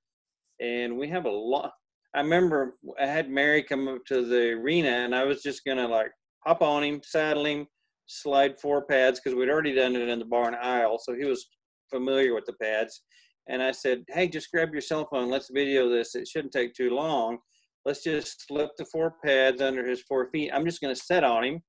[0.61, 1.73] and we have a lot.
[2.15, 5.87] I remember I had Mary come up to the arena and I was just gonna
[5.87, 6.11] like
[6.47, 7.67] hop on him, saddle him,
[8.07, 11.49] slide four pads because we'd already done it in the barn aisle, so he was
[11.91, 13.03] familiar with the pads.
[13.49, 15.31] And I said, "Hey, just grab your cell phone.
[15.31, 16.15] Let's video this.
[16.15, 17.39] It shouldn't take too long.
[17.85, 20.51] Let's just slip the four pads under his four feet.
[20.53, 21.63] I'm just gonna set on him."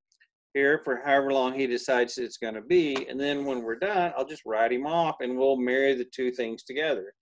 [0.54, 3.06] here for however long he decides it's going to be.
[3.08, 6.30] And then when we're done, I'll just ride him off and we'll marry the two
[6.30, 7.12] things together.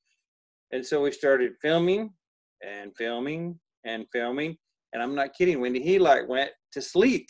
[0.72, 2.10] And so we started filming
[2.62, 4.56] and filming and filming.
[4.92, 7.28] And I'm not kidding, Wendy, he like went to sleep.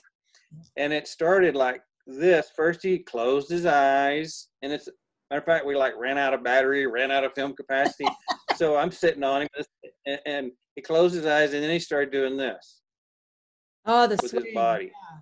[0.76, 2.50] And it started like this.
[2.56, 4.48] First, he closed his eyes.
[4.62, 4.88] And it's,
[5.30, 8.06] matter of fact, we like ran out of battery, ran out of film capacity.
[8.56, 9.48] so I'm sitting on him
[10.06, 12.82] and, and, he closed his eyes and then he started doing this.
[13.84, 14.84] Oh, the with his body.
[14.84, 15.18] Yeah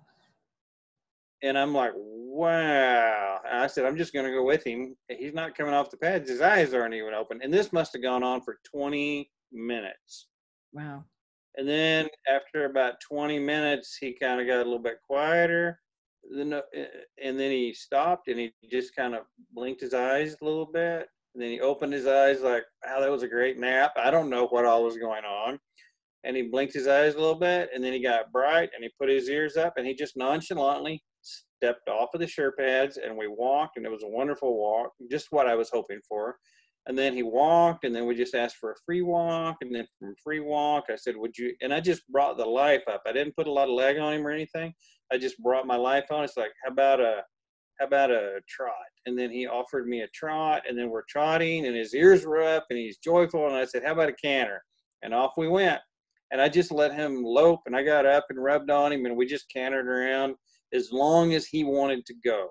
[1.43, 1.91] and I'm like,
[2.37, 3.39] wow.
[3.49, 4.95] And I said, I'm just going to go with him.
[5.09, 6.29] He's not coming off the pads.
[6.29, 7.39] His eyes aren't even open.
[7.41, 10.27] And this must have gone on for 20 minutes.
[10.71, 11.03] Wow.
[11.55, 15.79] And then after about 20 minutes, he kind of got a little bit quieter.
[16.29, 16.61] Then, uh,
[17.23, 19.21] and then he stopped and he just kind of
[19.53, 21.07] blinked his eyes a little bit.
[21.33, 23.93] And then he opened his eyes like, wow, that was a great nap.
[23.97, 25.57] I don't know what all was going on
[26.23, 28.89] and he blinked his eyes a little bit and then he got bright and he
[28.99, 31.01] put his ears up and he just nonchalantly
[31.57, 34.91] stepped off of the sure pads and we walked and it was a wonderful walk
[35.09, 36.37] just what i was hoping for.
[36.85, 39.85] And then he walked and then we just asked for a free walk and then
[39.99, 43.01] from free walk i said would you and i just brought the life up.
[43.05, 44.73] I didn't put a lot of leg on him or anything.
[45.11, 46.23] I just brought my life on.
[46.23, 47.23] It's like how about a
[47.79, 48.73] how about a trot?
[49.05, 52.43] And then he offered me a trot and then we're trotting and his ears were
[52.43, 54.61] up and he's joyful and i said how about a canter?
[55.03, 55.81] And off we went.
[56.31, 59.17] And i just let him lope and i got up and rubbed on him and
[59.17, 60.35] we just cantered around
[60.73, 62.49] as long as he wanted to go.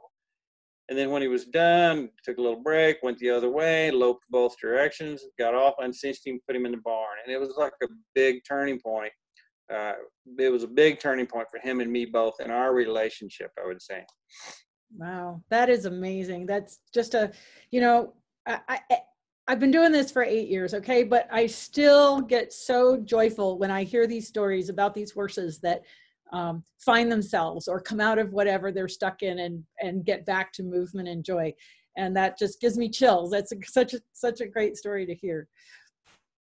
[0.88, 4.24] And then when he was done, took a little break, went the other way, loped
[4.30, 7.18] both directions, got off, uncinched him, put him in the barn.
[7.24, 9.12] And it was like a big turning point.
[9.72, 9.94] Uh,
[10.38, 13.66] it was a big turning point for him and me both in our relationship, I
[13.66, 14.04] would say.
[14.96, 16.46] Wow, that is amazing.
[16.46, 17.32] That's just a,
[17.72, 18.14] you know,
[18.46, 18.98] I, I
[19.48, 23.70] I've been doing this for eight years, okay, but I still get so joyful when
[23.70, 25.82] I hear these stories about these horses that
[26.32, 30.52] um, find themselves or come out of whatever they're stuck in and and get back
[30.54, 31.52] to movement and joy.
[31.96, 33.30] And that just gives me chills.
[33.30, 35.48] That's a, such a such a great story to hear.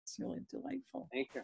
[0.04, 1.08] It's really delightful.
[1.12, 1.42] Thank you.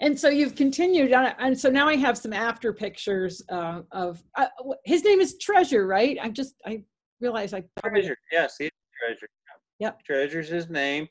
[0.00, 4.22] And so you've continued on and so now i have some after pictures uh, of
[4.36, 4.46] uh,
[4.84, 6.16] his name is treasure right?
[6.22, 6.82] I just i
[7.20, 9.28] realized i treasure yes he's treasure.
[9.78, 10.02] Yep.
[10.04, 11.08] Treasure's his name.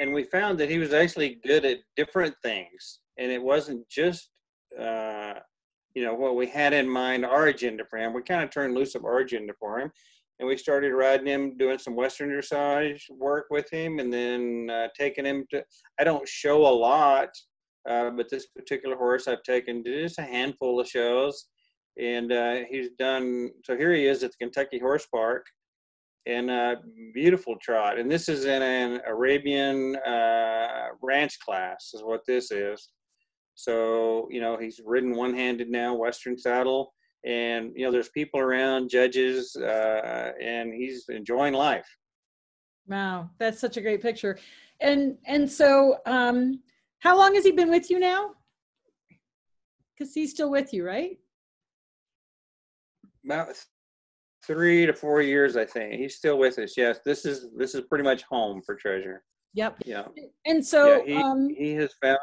[0.00, 3.00] And we found that he was actually good at different things.
[3.18, 4.28] And it wasn't just
[4.78, 5.34] uh,
[5.94, 8.12] you know, what we had in mind, our agenda for him.
[8.12, 9.90] We kind of turned loose of our agenda for him.
[10.40, 14.88] And we started riding him, doing some Western dressage work with him, and then uh,
[14.98, 15.64] taking him to.
[16.00, 17.28] I don't show a lot,
[17.88, 21.46] uh, but this particular horse I've taken to just a handful of shows.
[22.00, 25.46] And uh, he's done, so here he is at the Kentucky Horse Park
[26.26, 26.76] in a
[27.12, 28.00] beautiful trot.
[28.00, 32.88] And this is in an Arabian uh, ranch class, is what this is.
[33.54, 36.92] So, you know, he's ridden one handed now, Western saddle.
[37.24, 41.88] And, you know, there's people around, judges, uh, and he's enjoying life.
[42.86, 44.38] Wow, that's such a great picture.
[44.80, 46.60] And and so um
[46.98, 48.32] how long has he been with you now?
[49.96, 51.18] Because he's still with you, right?
[53.24, 53.54] About
[54.46, 55.94] three to four years, I think.
[55.94, 56.76] He's still with us.
[56.76, 59.22] Yes, this is this is pretty much home for Treasure.
[59.54, 59.78] Yep.
[59.86, 60.04] Yeah.
[60.44, 62.18] And so yeah, he, um, he has found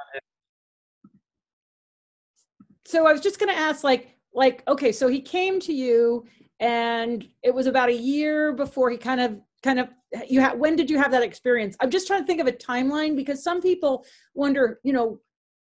[2.92, 6.26] so I was just going to ask, like, like, okay, so he came to you,
[6.60, 9.88] and it was about a year before he kind of, kind of,
[10.30, 10.60] you had.
[10.60, 11.76] When did you have that experience?
[11.80, 15.20] I'm just trying to think of a timeline because some people wonder, you know,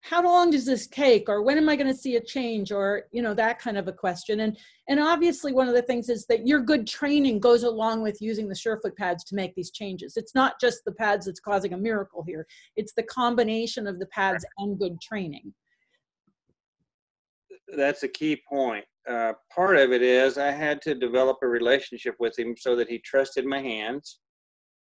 [0.00, 3.04] how long does this take, or when am I going to see a change, or
[3.12, 4.40] you know, that kind of a question.
[4.40, 8.20] And and obviously, one of the things is that your good training goes along with
[8.20, 10.16] using the Surefoot pads to make these changes.
[10.16, 12.46] It's not just the pads that's causing a miracle here;
[12.76, 15.54] it's the combination of the pads and good training
[17.68, 18.84] that's a key point.
[19.08, 22.88] Uh, part of it is I had to develop a relationship with him so that
[22.88, 24.20] he trusted my hands.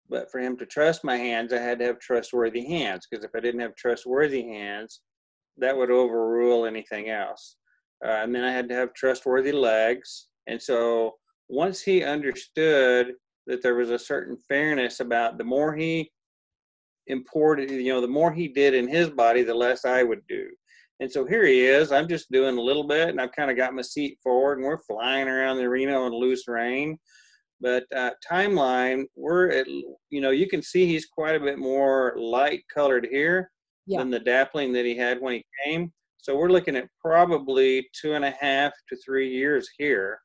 [0.09, 3.31] But for him to trust my hands, I had to have trustworthy hands because if
[3.35, 5.01] I didn't have trustworthy hands,
[5.59, 7.57] that would overrule anything else.
[8.05, 10.29] Uh, and then I had to have trustworthy legs.
[10.47, 11.15] And so
[11.49, 13.13] once he understood
[13.47, 16.11] that there was a certain fairness about the more he
[17.07, 20.49] imported, you know, the more he did in his body, the less I would do.
[21.01, 21.93] And so here he is.
[21.93, 24.67] I'm just doing a little bit, and I've kind of got my seat forward, and
[24.67, 26.99] we're flying around the arena on loose rein.
[27.61, 32.15] But uh, timeline, we're at, you know, you can see he's quite a bit more
[32.19, 33.51] light colored here.
[33.87, 33.99] Yeah.
[33.99, 35.93] than the Dappling that he had when he came.
[36.19, 40.21] So we're looking at probably two and a half to three years here.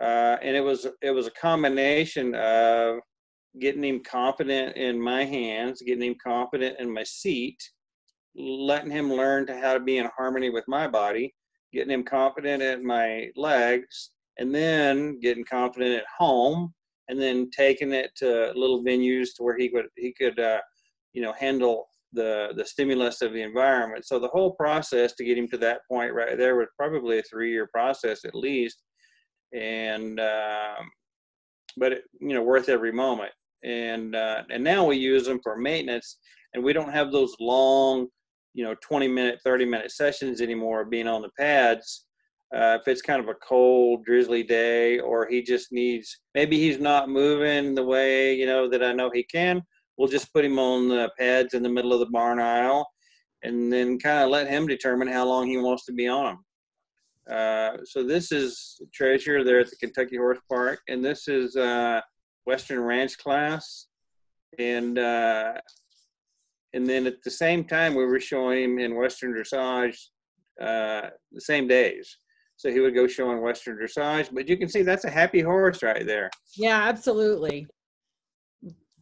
[0.00, 2.98] Uh, and it was it was a combination of
[3.58, 7.58] getting him confident in my hands, getting him confident in my seat,
[8.38, 11.34] letting him learn to how to be in harmony with my body,
[11.72, 16.72] getting him confident at my legs, and then getting confident at home,
[17.08, 20.60] and then taking it to little venues to where he could he could uh,
[21.12, 24.06] you know handle the the stimulus of the environment.
[24.06, 27.22] So the whole process to get him to that point right there was probably a
[27.22, 28.82] three year process at least,
[29.52, 30.90] and um,
[31.76, 33.32] but it, you know worth every moment.
[33.64, 36.18] And uh, and now we use them for maintenance,
[36.54, 38.08] and we don't have those long,
[38.58, 42.06] you know, 20 minute, 30 minute sessions anymore being on the pads.
[42.54, 46.80] Uh, if it's kind of a cold, drizzly day, or he just needs maybe he's
[46.80, 49.62] not moving the way you know that I know he can
[49.98, 52.88] we'll just put him on the pads in the middle of the barn aisle
[53.42, 56.44] and then kind of let him determine how long he wants to be on them.
[57.30, 62.00] Uh, so this is Treasure there at the Kentucky Horse Park, and this is uh,
[62.46, 63.86] Western Ranch class,
[64.58, 65.52] and uh,
[66.78, 69.96] and then at the same time we were showing him in Western Dressage
[70.62, 72.16] uh, the same days.
[72.54, 75.82] So he would go showing Western Dressage, but you can see that's a happy horse
[75.82, 76.30] right there.
[76.56, 77.66] Yeah, absolutely.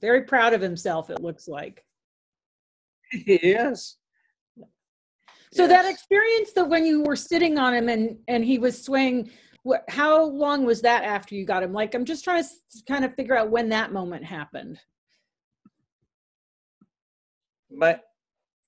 [0.01, 1.85] Very proud of himself, it looks like.
[3.27, 3.97] Yes.
[5.53, 9.31] So that experience that when you were sitting on him and and he was swaying,
[9.63, 11.73] what, how long was that after you got him?
[11.73, 12.49] Like I'm just trying to
[12.89, 14.79] kind of figure out when that moment happened.
[17.71, 18.03] But,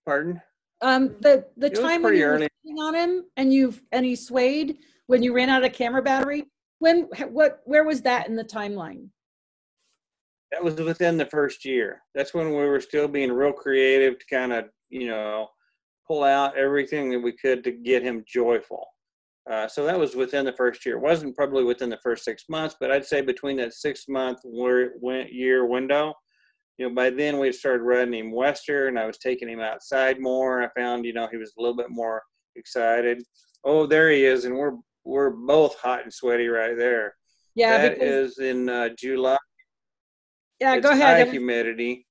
[0.04, 0.40] pardon?
[0.80, 2.48] Um, the the It time when you were
[2.80, 6.44] on him and you and he swayed when you ran out of camera battery.
[6.78, 9.08] When what where was that in the timeline?
[10.52, 12.02] That was within the first year.
[12.14, 15.48] That's when we were still being real creative to kind of, you know,
[16.06, 18.86] pull out everything that we could to get him joyful.
[19.50, 20.96] Uh, so that was within the first year.
[20.96, 24.38] It wasn't probably within the first six months, but I'd say between that six month
[24.44, 26.14] year window,
[26.78, 28.88] you know, by then we had started running him Western.
[28.88, 30.62] And I was taking him outside more.
[30.62, 32.22] I found, you know, he was a little bit more
[32.56, 33.22] excited.
[33.64, 37.14] Oh, there he is, and we're we're both hot and sweaty right there.
[37.54, 39.36] Yeah, that because, is in uh, July.
[40.60, 40.74] yeah.
[40.74, 41.26] it's Go ahead.
[41.26, 42.06] high humidity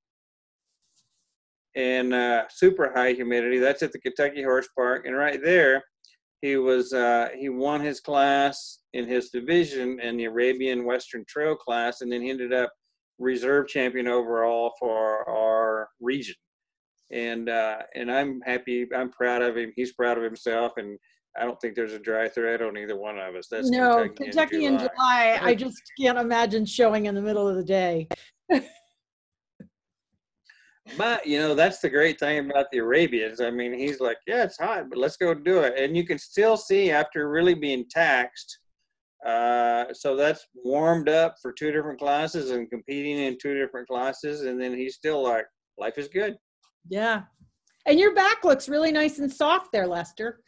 [1.76, 3.60] and uh, super high humidity.
[3.60, 5.84] That's at the Kentucky Horse Park, and right there,
[6.42, 11.56] he was uh, he won his class in his division in the Arabian Western Trail
[11.56, 12.72] class, and then he ended up
[13.20, 16.36] reserve champion overall for our region.
[17.12, 18.88] And uh, and I'm happy.
[18.94, 19.72] I'm proud of him.
[19.76, 21.00] He's proud of himself, and
[21.40, 23.48] I don't think there's a dry thread on either one of us.
[23.50, 25.40] That's no, Kentucky, Kentucky in July.
[25.42, 28.10] I just can't imagine showing in the middle of the day.
[30.96, 33.42] But you know, that's the great thing about the Arabians.
[33.42, 35.74] I mean, he's like, yeah, it's hot, but let's go do it.
[35.78, 38.60] And you can still see after really being taxed.
[39.26, 44.42] Uh, so that's warmed up for two different classes and competing in two different classes,
[44.42, 45.46] and then he's still like,
[45.78, 46.38] life is good.
[46.90, 47.24] Yeah.
[47.86, 50.42] And your back looks really nice and soft there, Lester.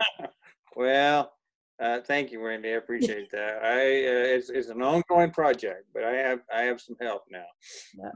[0.74, 1.32] Well,
[1.82, 2.70] uh, thank you, Wendy.
[2.70, 3.62] I appreciate that.
[3.62, 8.10] I uh, it's, it's an ongoing project, but I have I have some help now.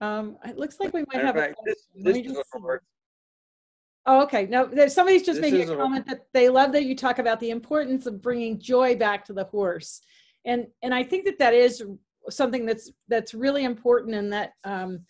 [0.00, 1.36] Um, it looks like we might Matter have.
[1.36, 2.60] a fact, this, this is just a see.
[2.60, 2.82] horse.
[4.06, 4.46] Oh, okay.
[4.46, 7.40] No, there's, somebody's just This making a- comment that they love that you talk about
[7.40, 10.02] the importance of bringing joy back to the horse,
[10.44, 11.82] and and I think that that is
[12.28, 15.00] something that's that's really important, and that um,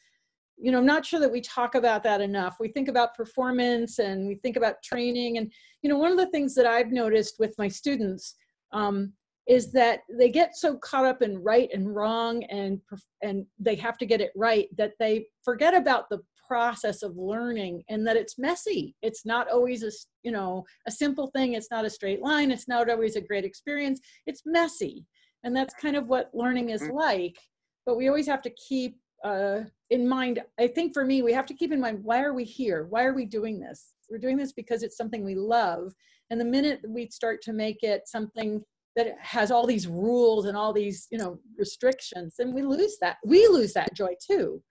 [0.56, 2.56] you know, I'm not sure that we talk about that enough.
[2.60, 5.52] We think about performance and we think about training, and
[5.82, 8.36] you know, one of the things that I've noticed with my students
[8.72, 9.12] um,
[9.48, 12.80] is that they get so caught up in right and wrong, and
[13.22, 17.82] and they have to get it right that they forget about the process of learning
[17.88, 18.94] and that it's messy.
[19.02, 19.90] It's not always a
[20.22, 21.54] you know a simple thing.
[21.54, 22.50] It's not a straight line.
[22.50, 24.00] It's not always a great experience.
[24.26, 25.06] It's messy.
[25.42, 26.94] And that's kind of what learning is Mhm.
[26.94, 27.38] like.
[27.86, 31.46] But we always have to keep uh, in mind i think for me we have
[31.46, 32.84] to keep in mind why are we here?
[32.90, 33.94] Why are we doing this?
[34.10, 35.94] We're doing this because it's something we love.
[36.28, 38.62] And the minute we start to make it something
[38.96, 43.16] that has all these rules and all these you know restrictions then we lose that.
[43.24, 44.62] We lose that joy too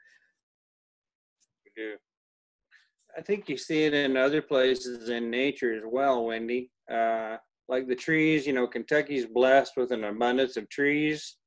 [1.75, 1.93] do.
[3.17, 6.71] I think you see it in other places in nature as well, Wendy.
[6.91, 7.37] Uh,
[7.69, 11.37] like the trees, you know, Kentucky's blessed with an abundance of trees.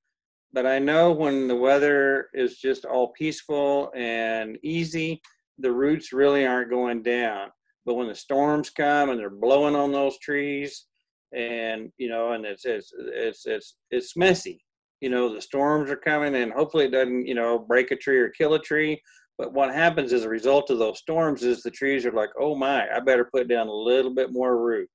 [0.53, 5.20] But I know when the weather is just all peaceful and easy,
[5.59, 7.51] the roots really aren't going down.
[7.85, 10.87] But when the storms come and they're blowing on those trees,
[11.35, 14.64] and you know, and it's it's it's it's it's messy.
[15.01, 18.18] You know, the storms are coming, and hopefully it doesn't, you know, break a tree
[18.18, 19.01] or kill a tree
[19.39, 22.55] But what happens as a result of those storms is the trees are like, oh
[22.55, 24.91] my, I better put down a little bit more root.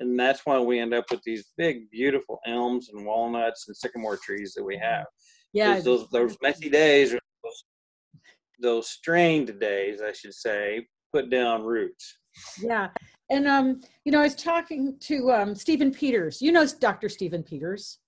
[0.00, 4.18] And that's why we end up with these big, beautiful elms and walnuts and sycamore
[4.22, 5.04] trees that we have.
[5.52, 5.78] Yeah.
[5.80, 7.64] Those, those messy days, those,
[8.60, 12.18] those strained days, I should say, put down roots.
[12.60, 12.88] Yeah.
[13.30, 16.42] And, um, you know, I was talking to um, Stephen Peters.
[16.42, 17.08] You know Dr.
[17.08, 17.98] Stephen Peters.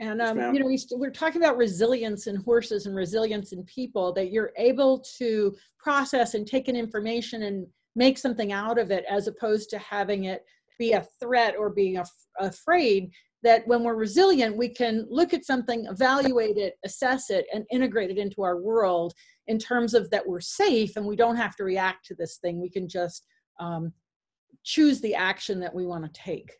[0.00, 3.62] And um, you know, we st- we're talking about resilience in horses and resilience in
[3.64, 4.12] people.
[4.12, 9.04] That you're able to process and take in information and make something out of it,
[9.08, 10.44] as opposed to having it
[10.78, 13.10] be a threat or being af- afraid.
[13.44, 18.10] That when we're resilient, we can look at something, evaluate it, assess it, and integrate
[18.10, 19.12] it into our world
[19.46, 22.60] in terms of that we're safe and we don't have to react to this thing.
[22.60, 23.26] We can just
[23.60, 23.92] um,
[24.62, 26.52] choose the action that we want to take.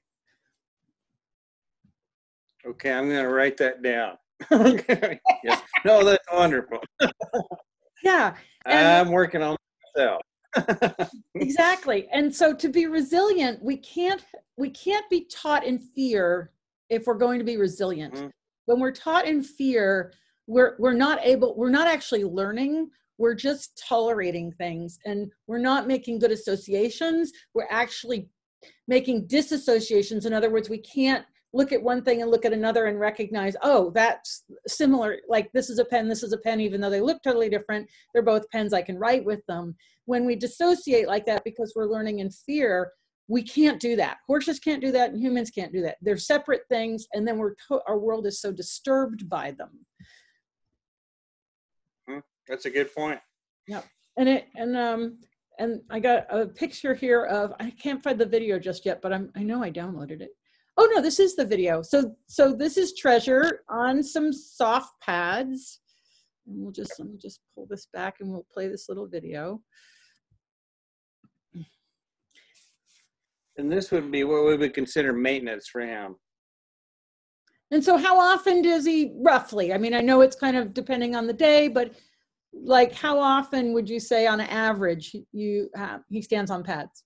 [2.66, 4.16] Okay, I'm going to write that down.
[4.52, 5.20] okay.
[5.42, 5.62] Yes.
[5.84, 6.78] No, that's wonderful.
[8.02, 8.34] yeah.
[8.66, 9.56] I'm working on
[9.94, 10.22] myself.
[11.34, 12.08] exactly.
[12.12, 14.24] And so to be resilient, we can't
[14.56, 16.52] we can't be taught in fear
[16.88, 18.14] if we're going to be resilient.
[18.14, 18.28] Mm-hmm.
[18.66, 20.12] When we're taught in fear,
[20.46, 25.86] we're we're not able we're not actually learning we're just tolerating things and we're not
[25.86, 28.28] making good associations we're actually
[28.88, 31.24] making disassociations in other words we can't
[31.54, 35.18] look at one thing and look at another and recognize, oh, that's similar.
[35.28, 37.88] Like this is a pen, this is a pen, even though they look totally different.
[38.12, 38.72] They're both pens.
[38.74, 39.76] I can write with them.
[40.06, 42.90] When we dissociate like that because we're learning in fear,
[43.28, 44.18] we can't do that.
[44.26, 45.96] Horses can't do that, and humans can't do that.
[46.02, 47.54] They're separate things, and then we're
[47.86, 49.86] our world is so disturbed by them.
[52.06, 53.20] Hmm, that's a good point.
[53.66, 53.80] Yeah,
[54.18, 55.18] and it and um
[55.58, 59.12] and I got a picture here of I can't find the video just yet, but
[59.12, 60.32] I'm I know I downloaded it
[60.76, 61.82] oh no this is the video.
[61.82, 65.80] So so this is treasure on some soft pads.
[66.46, 69.62] And we'll just let me just pull this back and we'll play this little video.
[73.56, 76.16] And this would be what we would consider maintenance for him
[77.70, 79.72] and so how often does he roughly?
[79.72, 81.92] I mean i know it's kind of depending on the day but
[82.52, 87.02] like how often would you say on average you have, he stands on pads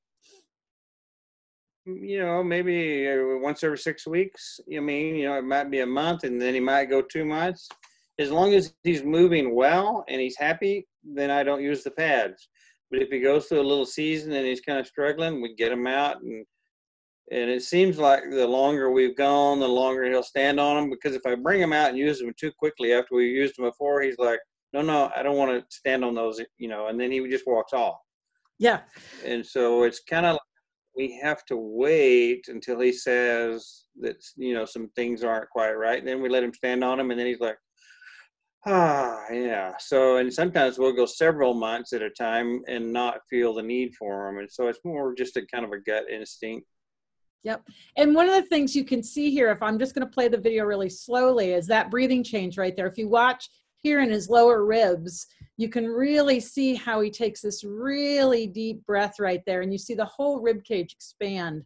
[1.89, 4.61] you know, maybe uh, once every six weeks.
[4.75, 7.25] I mean, you know, it might be a month and then he might go two
[7.25, 7.69] months.
[8.19, 12.49] As long as he's moving well and he's happy, then I don't use the pads.
[12.91, 15.73] But if he goes through a little season and he's kind of struggling, we get
[15.73, 16.45] him out and
[17.31, 20.89] and it seems like the longer we've gone, the longer he'll stand on them.
[20.89, 23.67] Because if I bring him out and use them too quickly after we used them
[23.67, 24.41] before, he's like,
[24.73, 27.47] "No, no, I don't want to stand on those," you know, and then he just
[27.47, 27.99] walks off.
[28.59, 28.81] Yeah.
[29.25, 30.39] And so it's kind of
[30.99, 36.01] we have to wait until he says that you know some things aren't quite right,
[36.01, 37.57] and then we let him stand on them, and then he's like,
[38.67, 39.73] ah, yeah.
[39.79, 43.95] So and sometimes we'll go several months at a time and not feel the need
[43.95, 46.67] for them, and so it's more just a kind of a gut instinct.
[47.45, 47.63] Yep.
[47.97, 50.27] And one of the things you can see here, if I'm just going to play
[50.27, 52.89] the video really slowly, is that breathing change right there.
[52.89, 53.49] If you watch
[53.81, 55.27] here in his lower ribs,
[55.57, 59.79] you can really see how he takes this really deep breath right there and you
[59.79, 61.63] see the whole rib cage expand.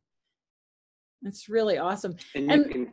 [1.23, 2.17] It's really awesome.
[2.35, 2.93] And, and can,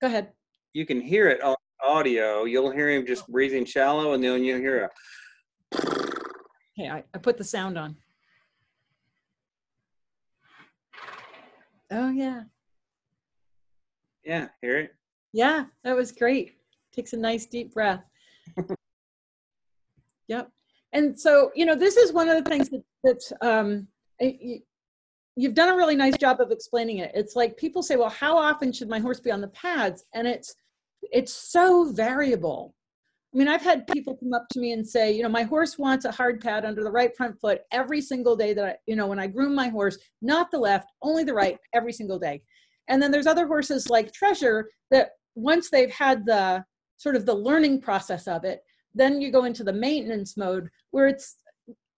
[0.00, 0.32] go ahead.
[0.72, 2.44] You can hear it on audio.
[2.44, 4.90] You'll hear him just breathing shallow and then you'll hear a
[5.74, 7.96] okay I, I put the sound on.
[11.90, 12.42] Oh yeah.
[14.24, 14.94] Yeah hear it.
[15.32, 16.56] Yeah that was great.
[16.92, 18.04] Takes a nice deep breath
[20.28, 20.50] Yep.
[20.92, 23.88] And so, you know, this is one of the things that, that um,
[25.36, 27.12] you've done a really nice job of explaining it.
[27.14, 30.04] It's like people say, well, how often should my horse be on the pads?
[30.14, 30.54] And it's,
[31.00, 32.74] it's so variable.
[33.34, 35.78] I mean, I've had people come up to me and say, you know, my horse
[35.78, 38.94] wants a hard pad under the right front foot every single day that I, you
[38.94, 42.42] know, when I groom my horse, not the left, only the right every single day.
[42.88, 46.62] And then there's other horses like Treasure that once they've had the
[47.02, 48.62] sort of the learning process of it,
[48.94, 51.36] then you go into the maintenance mode where it's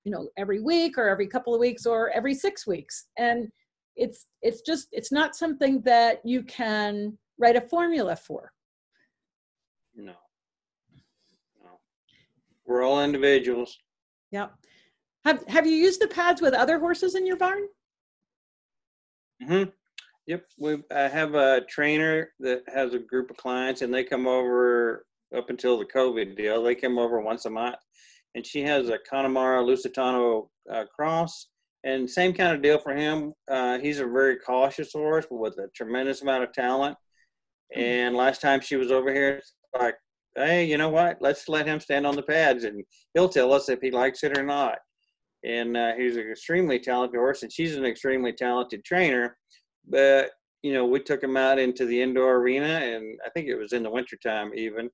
[0.04, 3.08] you know every week or every couple of weeks or every six weeks.
[3.18, 3.48] And
[3.96, 8.50] it's it's just it's not something that you can write a formula for.
[9.94, 10.14] No.
[11.62, 11.70] No.
[12.66, 13.78] We're all individuals.
[14.30, 14.54] Yep.
[15.26, 17.68] have have you used the pads with other horses in your barn?
[19.42, 19.70] Mm-hmm
[20.26, 24.26] yep we i have a trainer that has a group of clients and they come
[24.26, 25.04] over
[25.36, 26.62] up until the COVID deal.
[26.62, 27.76] They came over once a month,
[28.34, 31.48] and she has a Connemara Lusitano uh, cross,
[31.84, 33.32] and same kind of deal for him.
[33.50, 36.96] Uh, he's a very cautious horse, but with a tremendous amount of talent.
[37.74, 37.80] Hmm.
[37.80, 39.96] And last time she was over here, it's like
[40.36, 41.16] hey, you know what?
[41.20, 44.36] Let's let him stand on the pads, and he'll tell us if he likes it
[44.36, 44.78] or not.
[45.44, 49.36] And uh, he's an extremely talented horse, and she's an extremely talented trainer.
[49.88, 50.30] But
[50.62, 53.72] you know, we took him out into the indoor arena, and I think it was
[53.72, 54.88] in the wintertime even,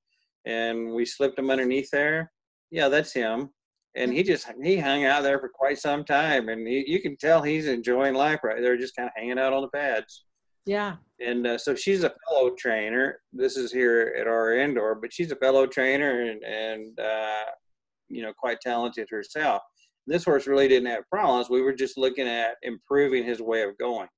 [0.45, 2.33] and we slipped him underneath there.
[2.71, 3.51] Yeah, that's him.
[3.97, 7.17] And he just he hung out there for quite some time, and he, you can
[7.17, 10.25] tell he's enjoying life right there, just kind of hanging out on the pads.
[10.67, 10.97] Yeah.
[11.25, 13.21] And uh, so she's a fellow trainer.
[13.33, 17.45] This is here at our indoor, but she's a fellow trainer and, and uh,
[18.09, 19.63] you know, quite talented herself.
[20.07, 21.51] This horse really didn't have problems.
[21.51, 24.09] We were just looking at improving his way of going.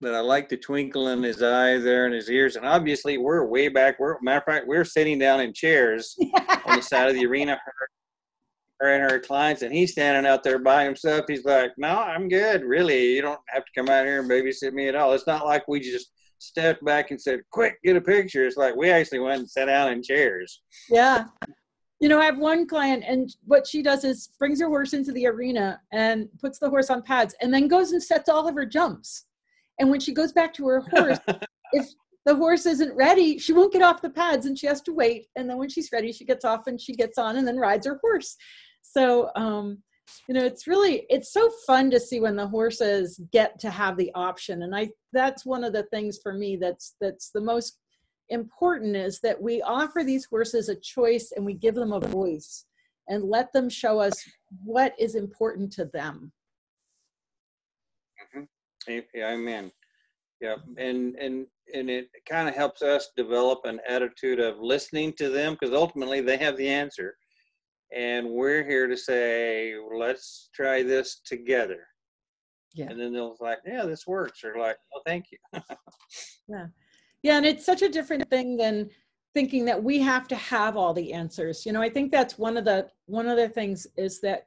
[0.00, 2.56] But I like the twinkle in his eyes there and his ears.
[2.56, 3.98] And obviously, we're way back.
[4.00, 6.16] We're, matter of fact, we're sitting down in chairs
[6.66, 7.58] on the side of the arena
[8.80, 11.24] her and her clients, and he's standing out there by himself.
[11.28, 12.62] He's like, "No, I'm good.
[12.62, 15.12] Really, you don't have to come out here and babysit me at all.
[15.12, 18.76] It's not like we just stepped back and said, "Quick, get a picture." It's like
[18.76, 20.62] we actually went and sat down in chairs.
[20.88, 21.26] Yeah.
[22.00, 25.10] You know, I have one client, and what she does is brings her horse into
[25.10, 28.54] the arena and puts the horse on pads, and then goes and sets all of
[28.54, 29.24] her jumps.
[29.78, 31.18] And when she goes back to her horse,
[31.72, 31.86] if
[32.26, 35.26] the horse isn't ready, she won't get off the pads, and she has to wait.
[35.36, 37.86] And then when she's ready, she gets off and she gets on, and then rides
[37.86, 38.36] her horse
[38.92, 39.82] so um,
[40.26, 43.96] you know it's really it's so fun to see when the horses get to have
[43.96, 47.78] the option and i that's one of the things for me that's that's the most
[48.30, 52.64] important is that we offer these horses a choice and we give them a voice
[53.08, 54.12] and let them show us
[54.64, 56.30] what is important to them.
[59.16, 59.70] Amen.
[60.40, 65.28] Yeah and and and it kind of helps us develop an attitude of listening to
[65.28, 67.16] them because ultimately they have the answer.
[67.94, 71.86] And we're here to say let's try this together.
[72.74, 72.86] Yeah.
[72.90, 75.38] And then they'll like yeah this works or like oh thank you.
[76.48, 76.66] Yeah.
[77.22, 78.88] Yeah and it's such a different thing than
[79.34, 81.66] thinking that we have to have all the answers.
[81.66, 84.46] You know i think that's one of the one of the things is that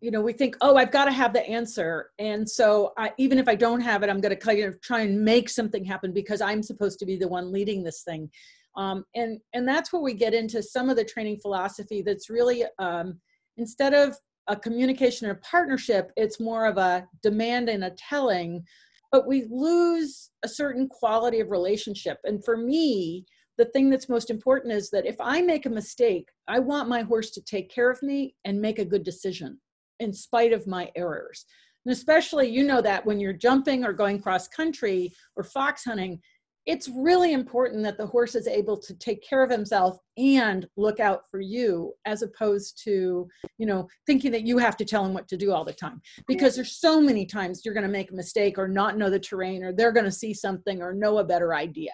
[0.00, 2.10] you know we think oh i've got to have the answer.
[2.18, 5.00] And so I, even if i don't have it i'm going to kind of try
[5.00, 8.30] and make something happen because i'm supposed to be the one leading this thing.
[8.76, 12.64] Um, and, and that's where we get into some of the training philosophy that's really,
[12.78, 13.18] um,
[13.56, 14.16] instead of
[14.48, 18.64] a communication or partnership, it's more of a demand and a telling,
[19.12, 22.18] but we lose a certain quality of relationship.
[22.24, 23.26] And for me,
[23.58, 27.02] the thing that's most important is that if I make a mistake, I want my
[27.02, 29.60] horse to take care of me and make a good decision
[30.00, 31.44] in spite of my errors.
[31.86, 36.20] And especially, you know that when you're jumping or going cross country or fox hunting,
[36.66, 41.00] it's really important that the horse is able to take care of himself and look
[41.00, 43.26] out for you as opposed to
[43.56, 46.00] you know thinking that you have to tell him what to do all the time.
[46.26, 49.18] Because there's so many times you're going to make a mistake or not know the
[49.18, 51.92] terrain or they're going to see something or know a better idea.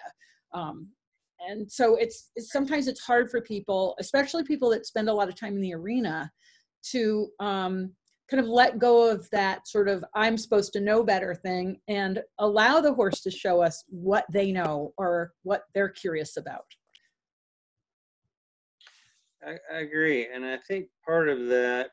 [0.53, 0.89] Um,
[1.47, 5.29] and so it's, it's, sometimes it's hard for people especially people that spend a lot
[5.29, 6.31] of time in the arena
[6.91, 7.91] to um,
[8.29, 12.21] kind of let go of that sort of I'm supposed to know better thing and
[12.39, 16.65] allow the horse to show us what they know or what they're curious about.
[19.45, 20.27] I, I agree.
[20.33, 21.91] And I think part of that,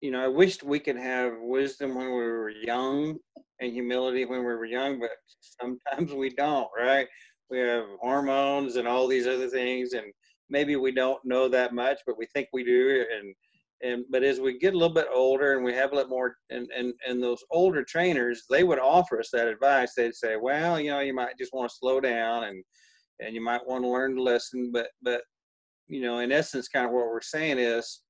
[0.00, 3.18] you know, I wished we could have wisdom when we were young
[3.60, 5.10] and humility when we were young, but
[5.40, 7.06] sometimes we don't, right?
[7.50, 10.06] We have hormones and all these other things, and
[10.50, 13.04] maybe we don't know that much, but we think we do.
[13.16, 13.34] And
[13.84, 16.36] and but as we get a little bit older and we have a little more
[16.50, 20.80] and and and those older trainers they would offer us that advice they'd say well
[20.80, 22.64] you know you might just want to slow down and
[23.20, 25.22] and you might want to learn to listen but but
[25.86, 28.00] you know in essence kind of what we're saying is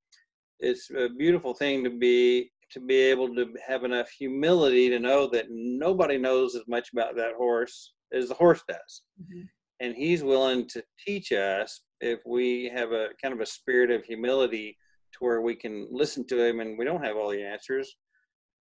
[0.61, 5.29] it's a beautiful thing to be to be able to have enough humility to know
[5.29, 9.43] that nobody knows as much about that horse as the horse does mm-hmm.
[9.81, 14.05] and he's willing to teach us if we have a kind of a spirit of
[14.05, 14.77] humility
[15.15, 17.97] to where we can listen to him and we don't have all the answers.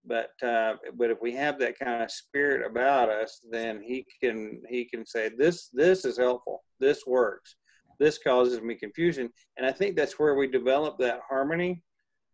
[0.06, 4.62] But uh, but if we have that kind of spirit about us then he can
[4.70, 6.64] he can say this this is helpful.
[6.80, 7.56] This works.
[8.00, 9.30] This causes me confusion.
[9.58, 11.82] And i think that's where we develop that harmony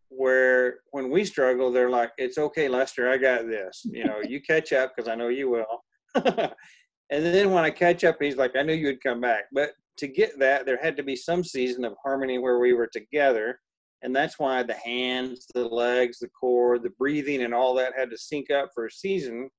[0.08, 3.82] where when we struggle they're like it's okay lester i got this.
[3.84, 5.84] You know you catch up because i know you will.
[7.12, 9.44] And then when i catch up he's like i knew you'd come back.
[9.52, 12.86] But to get that there had to be some season of harmony where we were
[12.86, 13.60] together
[14.02, 18.10] and that's why the hands, the legs, the core, the breathing, and all that had
[18.10, 19.50] to sync up for a season.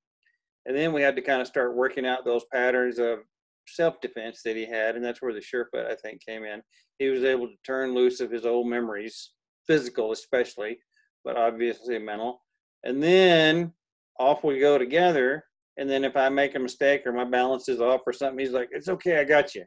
[0.65, 3.19] And then we had to kind of start working out those patterns of
[3.67, 6.61] self-defense that he had, and that's where the SURE FOOT I think came in.
[6.99, 9.31] He was able to turn loose of his old memories,
[9.67, 10.77] physical especially,
[11.23, 12.41] but obviously mental.
[12.83, 13.73] And then
[14.19, 15.43] off we go together.
[15.77, 18.51] And then if I make a mistake or my balance is off or something, he's
[18.51, 19.65] like, "It's okay, I got you."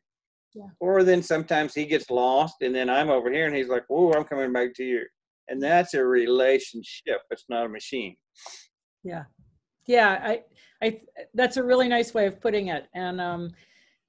[0.55, 0.68] Yeah.
[0.80, 4.12] Or then sometimes he gets lost and then I'm over here and he's like, Whoa,
[4.12, 5.05] I'm coming back to you.
[5.48, 7.20] And that's a relationship.
[7.30, 8.16] It's not a machine.
[9.02, 9.24] Yeah.
[9.86, 10.20] Yeah.
[10.22, 10.42] I,
[10.82, 11.00] I,
[11.34, 12.86] that's a really nice way of putting it.
[12.94, 13.50] And, um,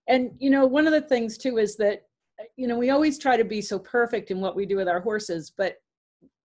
[0.08, 2.04] and, you know, one of the things too is that,
[2.56, 5.00] you know, we always try to be so perfect in what we do with our
[5.00, 5.76] horses, but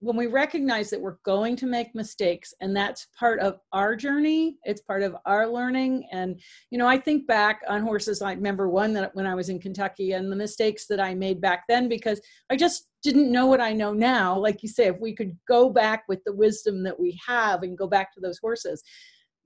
[0.00, 4.56] when we recognize that we're going to make mistakes and that's part of our journey
[4.62, 6.40] it's part of our learning and
[6.70, 9.58] you know i think back on horses i remember one that when i was in
[9.58, 12.20] kentucky and the mistakes that i made back then because
[12.50, 14.36] i just didn't know what i know now.
[14.36, 17.78] Like you say if we could go back with the wisdom that we have and
[17.78, 18.82] go back to those horses.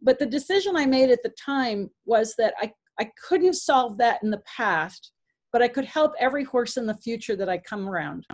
[0.01, 4.23] But the decision i made at the time was that i i couldn't solve that
[4.23, 5.13] in the past
[5.53, 8.27] but i could help every horse in the future that i come around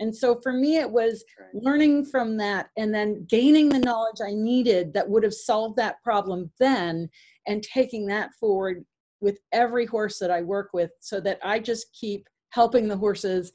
[0.00, 4.32] and so for me, it was learning from that and then gaining the knowledge I
[4.32, 7.08] needed that would have solved that problem then
[7.46, 8.84] and taking that forward
[9.20, 13.52] with every horse that I work with so that I just keep helping the horses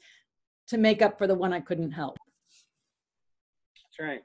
[0.68, 2.16] to make up for the one I couldn't help.
[3.76, 4.22] That's right.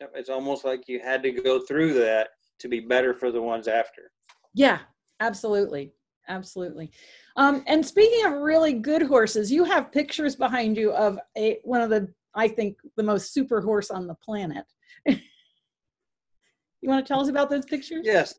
[0.00, 3.40] Yep, It's almost like you had to go through that to be better for the
[3.40, 4.10] ones after.
[4.54, 4.80] Yeah,
[5.20, 5.92] absolutely.
[6.28, 6.90] Absolutely.
[7.36, 11.80] Um, and speaking of really good horses, you have pictures behind you of a one
[11.80, 14.64] of the I think the most super horse on the planet.
[15.06, 15.18] you
[16.82, 18.02] want to tell us about those pictures?
[18.04, 18.34] Yes.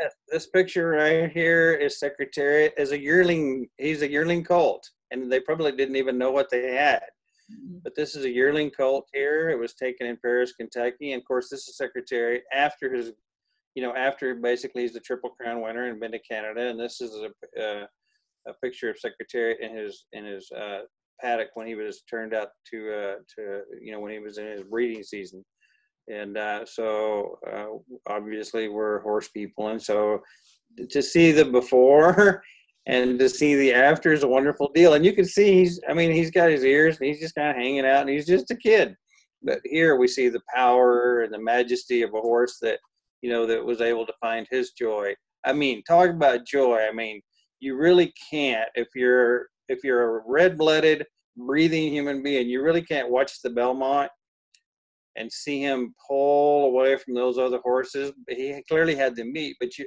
[0.00, 0.14] Yes.
[0.28, 3.68] This picture right here is Secretariat is a yearling.
[3.78, 7.02] He's a yearling colt, and they probably didn't even know what they had.
[7.50, 7.82] Mhm.
[7.82, 9.48] But this is a yearling colt here.
[9.48, 13.12] It was taken in Paris, Kentucky, and of course, this is Secretariat after his,
[13.78, 17.00] you know, after basically he's the Triple Crown winner and been to Canada, and this
[17.00, 17.86] is a uh,
[18.48, 20.80] a picture of Secretariat in his in his uh,
[21.20, 24.48] paddock when he was turned out to uh, to you know when he was in
[24.48, 25.44] his breeding season.
[26.12, 27.66] And uh, so uh,
[28.12, 30.22] obviously we're horse people and so
[30.90, 32.42] to see the before
[32.86, 34.94] and to see the after is a wonderful deal.
[34.94, 37.50] And you can see he's i mean he's got his ears and he's just kind
[37.50, 38.96] of hanging out and he's just a kid.
[39.40, 42.80] But here we see the power and the majesty of a horse that
[43.22, 45.14] you know that was able to find his joy
[45.44, 47.20] i mean talk about joy i mean
[47.60, 51.04] you really can't if you're if you're a red-blooded
[51.36, 54.10] breathing human being you really can't watch the belmont
[55.18, 58.12] and see him pull away from those other horses.
[58.28, 59.86] He clearly had the meat, but you,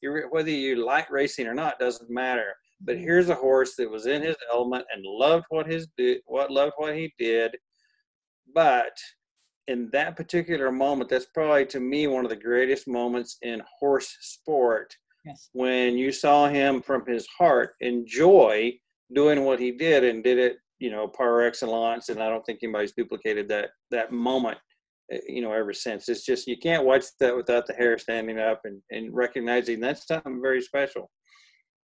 [0.00, 2.54] you, whether you like racing or not doesn't matter.
[2.80, 3.04] But mm-hmm.
[3.04, 5.88] here's a horse that was in his element and loved what his
[6.26, 7.56] what loved what he did.
[8.54, 8.92] But
[9.68, 14.16] in that particular moment, that's probably to me one of the greatest moments in horse
[14.20, 14.94] sport
[15.26, 15.50] Yes.
[15.52, 18.72] when you saw him from his heart enjoy
[19.14, 22.60] doing what he did and did it you know par excellence and i don't think
[22.62, 24.56] anybody's duplicated that that moment
[25.12, 28.38] uh, you know ever since it's just you can't watch that without the hair standing
[28.38, 31.10] up and, and recognizing that's something very special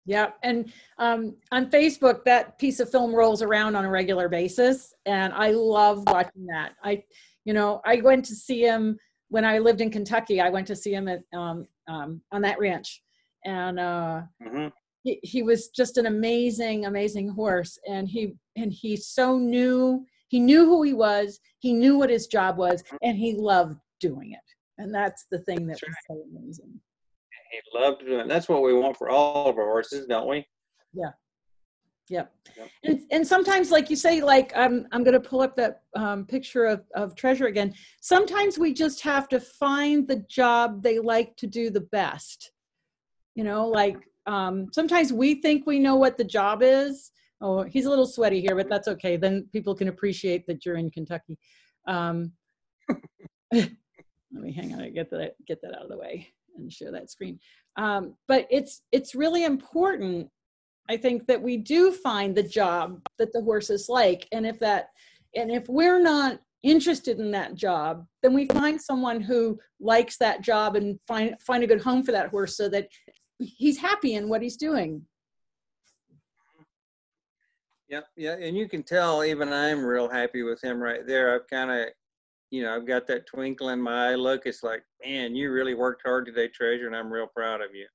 [0.06, 4.92] Yeah, and um, on Facebook, that piece of film rolls around on a regular basis,
[5.06, 6.72] and I love watching that.
[6.84, 7.02] I,
[7.44, 10.40] you know, I went to see him when I lived in Kentucky.
[10.40, 13.02] I went to see him at um, um, on that ranch,
[13.44, 14.68] and uh, hmm
[15.02, 20.40] he, he was just an amazing, amazing horse, and he and he so knew he
[20.40, 21.38] knew who he was.
[21.58, 24.40] He knew what his job was, and he loved doing it.
[24.78, 26.80] And that's the thing that That's was so amazing.
[27.50, 30.44] he loved doing it that's what we want for all of our horses don't we
[32.10, 32.34] Yep.
[32.56, 32.68] Yep.
[32.84, 36.26] And, and sometimes, like you say, like I'm, I'm going to pull up that um,
[36.26, 37.72] picture of, of treasure again.
[38.00, 42.52] Sometimes we just have to find the job they like to do the best.
[43.34, 43.96] You know, like
[44.26, 47.10] um, sometimes we think we know what the job is.
[47.40, 49.16] Oh, he's a little sweaty here, but that's okay.
[49.16, 51.38] Then people can appreciate that you're in Kentucky.
[51.86, 52.32] Um,
[53.52, 53.70] let
[54.32, 57.10] me hang on, I get that get that out of the way and share that
[57.10, 57.38] screen.
[57.76, 60.30] Um, but it's it's really important
[60.88, 64.28] I think that we do find the job that the horses like.
[64.32, 64.88] And if that,
[65.34, 70.40] and if we're not interested in that job, then we find someone who likes that
[70.42, 72.88] job and find find a good home for that horse so that
[73.38, 75.02] he's happy in what he's doing.
[77.88, 81.34] Yeah, yeah, and you can tell even I'm real happy with him right there.
[81.34, 81.88] I've kind of,
[82.50, 84.46] you know, I've got that twinkle in my eye look.
[84.46, 87.86] It's like, man, you really worked hard today, Treasure, and I'm real proud of you.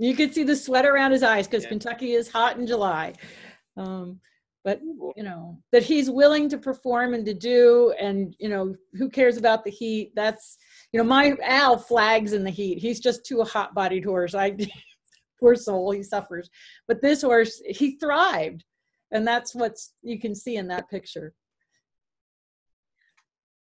[0.00, 1.68] You can see the sweat around his eyes because Yeah.
[1.70, 3.12] Kentucky is hot in July.
[3.76, 4.18] Um,
[4.64, 9.10] but you know that he's willing to perform and to do, and you know who
[9.10, 10.12] cares about the heat?
[10.14, 10.56] That's
[10.92, 12.78] you know my Al flags in the heat.
[12.78, 14.34] He's just too a hot-bodied horse.
[14.34, 14.56] I
[15.40, 16.48] poor soul, he suffers.
[16.88, 18.64] But this horse, he thrived,
[19.12, 21.34] and that's what's you can see in that picture.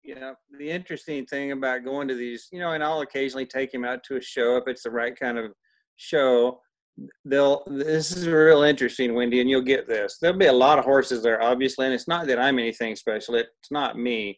[0.04, 3.86] yeah the interesting thing about going to these, you know, and I'll occasionally take him
[3.86, 5.54] out to a show if it's the right kind of
[5.98, 6.60] show.
[7.26, 10.86] they'll this is real interesting wendy and you'll get this there'll be a lot of
[10.86, 14.38] horses there obviously and it's not that i'm anything special it's not me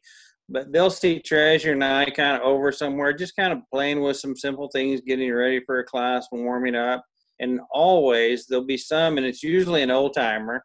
[0.49, 4.18] but they'll see treasure and i kind of over somewhere just kind of playing with
[4.18, 7.04] some simple things getting ready for a class and warming up
[7.39, 10.64] and always there'll be some and it's usually an old timer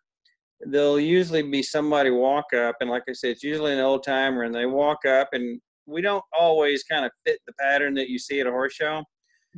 [0.60, 4.42] there'll usually be somebody walk up and like i said it's usually an old timer
[4.42, 8.18] and they walk up and we don't always kind of fit the pattern that you
[8.18, 9.02] see at a horse show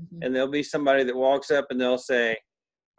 [0.01, 0.23] mm-hmm.
[0.23, 2.37] and there'll be somebody that walks up and they'll say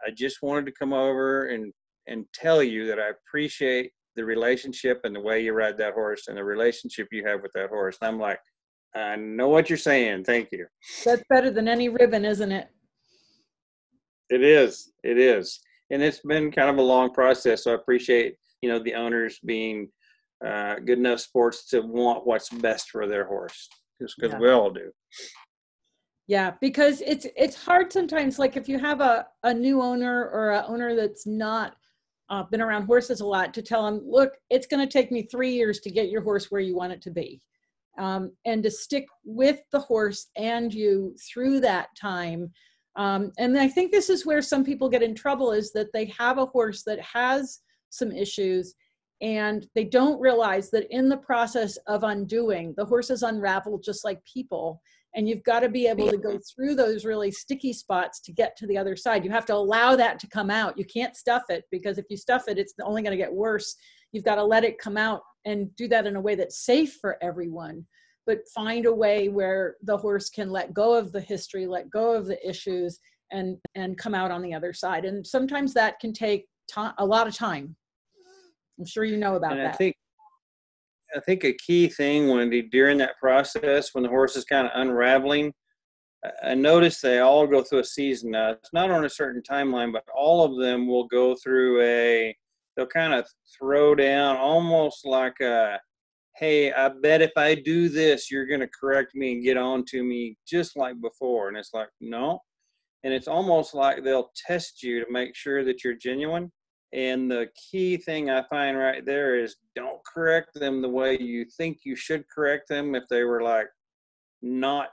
[0.06, 1.72] i just wanted to come over and
[2.06, 6.28] and tell you that i appreciate the relationship and the way you ride that horse
[6.28, 7.96] and the relationship you have with that horse.
[8.00, 8.38] And i'm like
[8.94, 10.24] i know what you're saying.
[10.24, 10.66] Thank you.
[11.04, 12.68] That's better than any ribbon isn't it?
[14.28, 14.92] It is.
[15.02, 15.60] It is.
[15.90, 19.38] And it's been kind of a long process so i appreciate you know the owners
[19.44, 19.88] being
[20.44, 23.68] uh, good enough sports to want what's best for their horse.
[24.00, 24.40] Just because yeah.
[24.40, 24.90] we all do
[26.26, 30.52] yeah because it's it's hard sometimes like if you have a, a new owner or
[30.52, 31.76] a owner that's not
[32.30, 35.22] uh, been around horses a lot to tell them look it's going to take me
[35.22, 37.40] three years to get your horse where you want it to be.
[37.98, 42.50] Um, and to stick with the horse and you through that time
[42.96, 46.06] um, and i think this is where some people get in trouble is that they
[46.06, 47.60] have a horse that has
[47.90, 48.74] some issues
[49.20, 54.24] and they don't realize that in the process of undoing the horses unravel just like
[54.24, 54.80] people
[55.14, 58.56] and you've got to be able to go through those really sticky spots to get
[58.56, 59.24] to the other side.
[59.24, 60.78] You have to allow that to come out.
[60.78, 63.76] You can't stuff it because if you stuff it it's only going to get worse.
[64.12, 66.98] You've got to let it come out and do that in a way that's safe
[67.00, 67.86] for everyone
[68.24, 72.14] but find a way where the horse can let go of the history let go
[72.14, 73.00] of the issues
[73.32, 75.04] and and come out on the other side.
[75.04, 77.74] And sometimes that can take time a lot of time.
[78.78, 79.74] I'm sure you know about and that.
[79.74, 79.96] I think
[81.14, 84.72] I think a key thing, Wendy, during that process when the horse is kind of
[84.74, 85.52] unraveling,
[86.42, 88.30] I notice they all go through a season.
[88.30, 92.36] Now, it's not on a certain timeline, but all of them will go through a.
[92.76, 93.26] They'll kind of
[93.58, 95.80] throw down almost like a,
[96.36, 99.84] "Hey, I bet if I do this, you're going to correct me and get on
[99.86, 102.40] to me just like before." And it's like, no,
[103.04, 106.52] and it's almost like they'll test you to make sure that you're genuine
[106.92, 111.46] and the key thing I find right there is don't correct them the way you
[111.46, 113.68] think you should correct them if they were like
[114.42, 114.88] not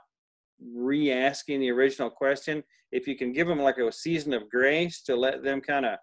[0.74, 2.64] re asking the original question.
[2.90, 5.98] If you can give them like a season of grace to let them kind of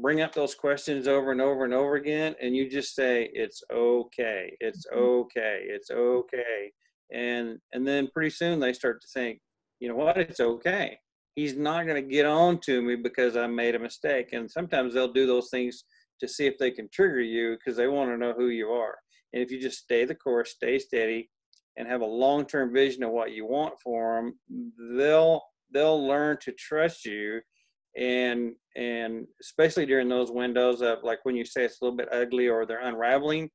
[0.00, 3.62] bring up those questions over and over and over again, and you just say, It's
[3.72, 4.98] okay, it's mm-hmm.
[4.98, 6.72] okay, it's okay.
[7.12, 9.40] And and then pretty soon they start to think,
[9.78, 10.98] you know what, it's okay
[11.34, 14.30] he's not going to get on to me because I made a mistake.
[14.32, 15.84] And sometimes they'll do those things
[16.20, 18.96] to see if they can trigger you because they want to know who you are.
[19.32, 21.30] And if you just stay the course, stay steady,
[21.76, 24.38] and have a long-term vision of what you want for them,
[24.98, 27.40] they'll they'll learn to trust you.
[27.96, 32.12] And and especially during those windows of like when you say it's a little bit
[32.12, 33.48] ugly or they're unraveling,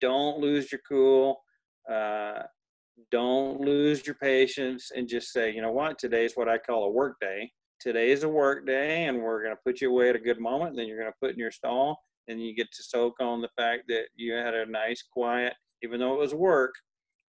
[0.00, 1.42] don't lose your cool.
[1.90, 2.42] Uh,
[3.10, 6.84] don't lose your patience and just say, you know what, today is what I call
[6.84, 7.50] a work day.
[7.80, 10.38] Today is a work day, and we're going to put you away at a good
[10.38, 10.76] moment.
[10.76, 11.98] Then you're going to put in your stall,
[12.28, 15.98] and you get to soak on the fact that you had a nice, quiet, even
[15.98, 16.74] though it was work,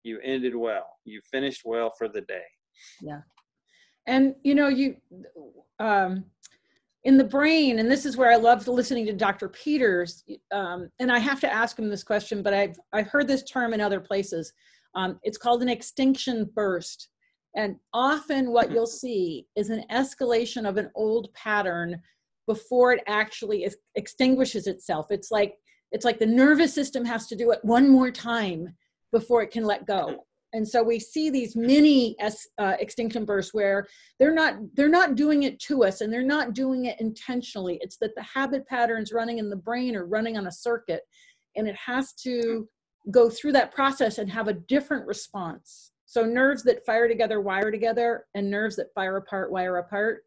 [0.02, 0.86] you ended well.
[1.04, 2.42] You finished well for the day.
[3.00, 3.20] Yeah.
[4.06, 4.96] And, you know, you,
[5.78, 6.24] um,
[7.04, 9.48] in the brain, and this is where I love listening to Dr.
[9.48, 13.44] Peters, um, and I have to ask him this question, but I've, I've heard this
[13.44, 14.52] term in other places
[14.94, 17.08] um, it's called an extinction burst.
[17.56, 22.00] And often what you'll see is an escalation of an old pattern
[22.46, 25.06] before it actually is, extinguishes itself.
[25.10, 25.54] It's like
[25.92, 28.74] it's like the nervous system has to do it one more time
[29.12, 30.24] before it can let go.
[30.52, 32.16] And so we see these mini
[32.58, 33.86] uh, extinction bursts where
[34.18, 37.78] they're not they're not doing it to us and they're not doing it intentionally.
[37.80, 41.02] It's that the habit patterns running in the brain are running on a circuit,
[41.56, 42.68] and it has to
[43.10, 45.92] go through that process and have a different response.
[46.06, 50.24] So nerves that fire together wire together, and nerves that fire apart wire apart.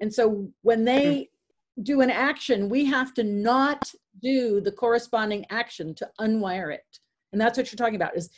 [0.00, 1.28] And so when they
[1.76, 1.82] hmm.
[1.82, 3.90] do an action, we have to not
[4.22, 7.00] do the corresponding action to unwire it.
[7.32, 8.30] And that's what you're talking about is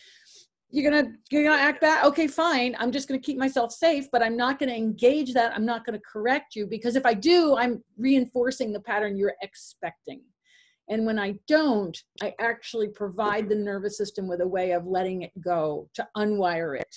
[0.70, 4.22] you're gonna you're gonna act that okay fine i'm just gonna keep myself safe but
[4.22, 7.82] i'm not gonna engage that i'm not gonna correct you because if i do i'm
[7.96, 10.20] reinforcing the pattern you're expecting
[10.88, 15.22] and when I don't, I actually provide the nervous system with a way of letting
[15.22, 16.96] it go to unwire it.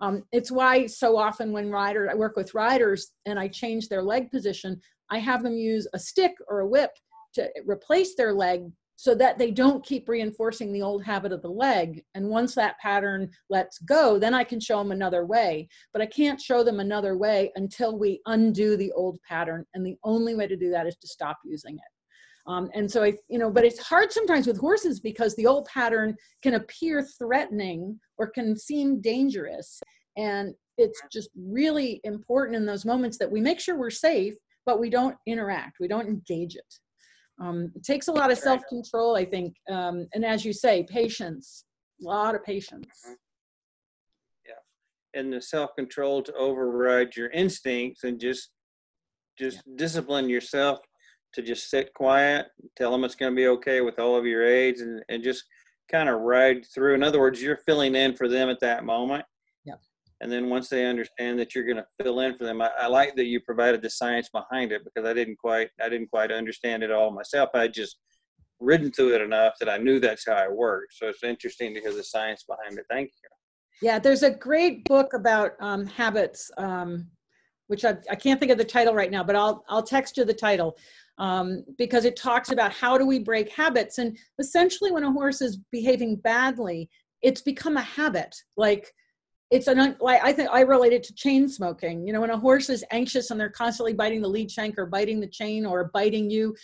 [0.00, 4.02] Um, it's why so often when riders, I work with riders and I change their
[4.02, 6.90] leg position, I have them use a stick or a whip
[7.34, 11.50] to replace their leg so that they don't keep reinforcing the old habit of the
[11.50, 12.02] leg.
[12.14, 15.68] And once that pattern lets go, then I can show them another way.
[15.92, 19.66] But I can't show them another way until we undo the old pattern.
[19.74, 21.95] And the only way to do that is to stop using it.
[22.46, 25.66] Um, and so I, you know, but it's hard sometimes with horses because the old
[25.66, 29.80] pattern can appear threatening or can seem dangerous.
[30.16, 34.34] And it's just really important in those moments that we make sure we're safe,
[34.64, 36.74] but we don't interact, we don't engage it.
[37.40, 39.56] Um, it takes a lot of self control, I think.
[39.70, 41.64] Um, and as you say, patience,
[42.00, 42.86] a lot of patience.
[43.04, 43.12] Mm-hmm.
[44.46, 45.20] Yeah.
[45.20, 48.50] And the self control to override your instincts and just
[49.38, 49.74] just yeah.
[49.76, 50.78] discipline yourself
[51.36, 54.44] to just sit quiet, tell them it's going to be okay with all of your
[54.44, 55.44] aids, and, and just
[55.90, 56.94] kind of ride through.
[56.94, 59.24] In other words, you're filling in for them at that moment.
[59.64, 59.74] Yeah.
[60.20, 62.86] And then once they understand that you're going to fill in for them, I, I,
[62.86, 66.32] like that you provided the science behind it because I didn't quite I didn't quite
[66.32, 67.50] understand it all myself.
[67.54, 67.98] I just
[68.58, 70.94] ridden through it enough that I knew that's how it worked.
[70.94, 72.86] So it's interesting to hear the science behind it.
[72.88, 73.28] Thank you.
[73.86, 77.08] Yeah, there's a great book about um, habits, um,
[77.66, 80.24] which I, I can't think of the title right now, but I'll I'll text you
[80.24, 80.78] the title
[81.18, 83.98] um, because it talks about how do we break habits.
[83.98, 86.90] And essentially, when a horse is behaving badly,
[87.22, 88.34] it's become a habit.
[88.56, 88.92] Like
[89.50, 92.06] it's an like I think I relate it to chain smoking.
[92.06, 94.86] You know, when a horse is anxious and they're constantly biting the lead shank or
[94.86, 96.54] biting the chain or biting you,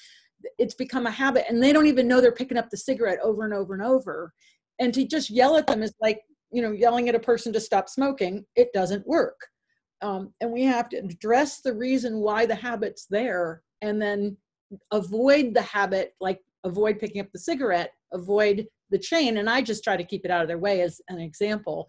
[0.59, 3.44] it's become a habit, and they don't even know they're picking up the cigarette over
[3.44, 4.32] and over and over.
[4.78, 7.61] And to just yell at them is like you know yelling at a person to
[7.61, 8.44] stop smoking.
[8.57, 9.40] It doesn't work.
[10.03, 14.36] Um, and we have to address the reason why the habit's there and then
[14.91, 19.85] avoid the habit, like avoid picking up the cigarette, avoid the chain, and I just
[19.85, 21.89] try to keep it out of their way as an example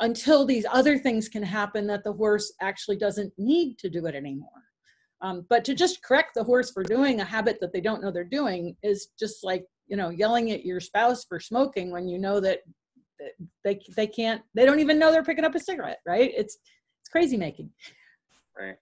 [0.00, 4.14] until these other things can happen that the horse actually doesn't need to do it
[4.14, 4.48] anymore.
[5.22, 8.10] Um, but to just correct the horse for doing a habit that they don't know
[8.10, 12.18] they're doing is just like you know yelling at your spouse for smoking when you
[12.18, 12.60] know that
[13.64, 16.32] they they can't they don't even know they're picking up a cigarette right?
[16.34, 16.56] It's
[17.02, 17.70] it's crazy making.
[18.58, 18.76] Right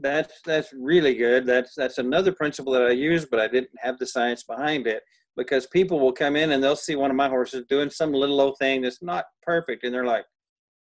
[0.00, 1.46] that's that's really good.
[1.46, 5.02] That's that's another principle that I use, but I didn't have the science behind it
[5.36, 8.40] because people will come in and they'll see one of my horses doing some little
[8.40, 10.24] old thing that's not perfect, and they're like,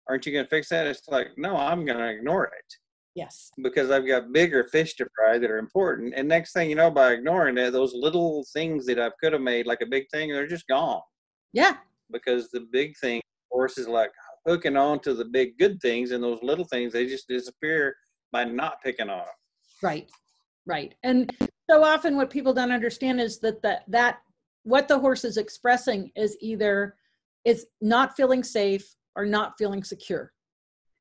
[0.08, 2.74] "Aren't you going to fix that?" It's like, "No, I'm going to ignore it."
[3.16, 3.50] Yes.
[3.62, 6.90] Because I've got bigger fish to fry that are important, and next thing you know,
[6.90, 10.32] by ignoring it, those little things that I could have made like a big thing,
[10.32, 11.00] they're just gone.
[11.52, 11.76] Yeah.
[12.12, 14.12] Because the big thing, horses like
[14.46, 17.96] hooking on to the big good things, and those little things they just disappear
[18.32, 19.26] by not picking on them.
[19.82, 20.10] Right,
[20.66, 20.94] right.
[21.02, 21.30] And
[21.70, 24.18] so often what people don't understand is that the, that
[24.64, 26.96] what the horse is expressing is either
[27.44, 30.32] is not feeling safe or not feeling secure.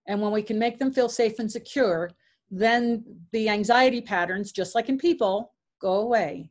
[0.08, 2.10] And when we can make them feel safe and secure,
[2.50, 6.50] then the anxiety patterns, just like in people, go away.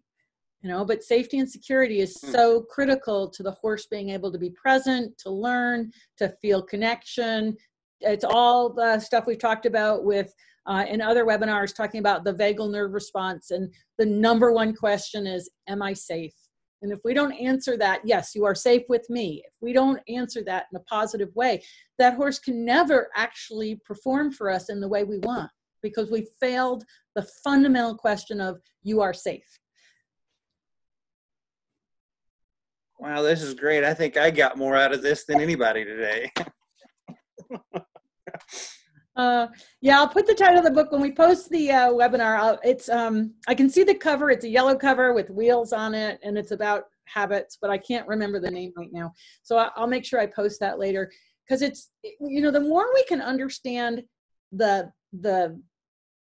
[0.62, 2.31] You know, but safety and security is hmm.
[2.31, 7.57] so critical to the horse being able to be present, to learn, to feel connection.
[8.01, 10.32] It's all the stuff we've talked about with
[10.66, 13.51] uh, in other webinars talking about the vagal nerve response.
[13.51, 16.34] And the number one question is, Am I safe?
[16.82, 19.42] And if we don't answer that, yes, you are safe with me.
[19.44, 21.62] If we don't answer that in a positive way,
[21.99, 25.51] that horse can never actually perform for us in the way we want
[25.82, 26.84] because we failed
[27.16, 29.59] the fundamental question of, You are safe.
[33.01, 33.84] Wow, this is great.
[33.84, 36.32] I think I got more out of this than anybody today.
[39.16, 39.49] Uh,
[39.80, 42.39] yeah, I'll put the title of the book when we post the uh, webinar.
[42.39, 44.30] I'll, it's um, I can see the cover.
[44.30, 48.07] It's a yellow cover with wheels on it, and it's about habits, but I can't
[48.07, 49.12] remember the name right now.
[49.43, 51.11] So I, I'll make sure I post that later
[51.45, 54.05] because it's you know the more we can understand
[54.53, 55.61] the the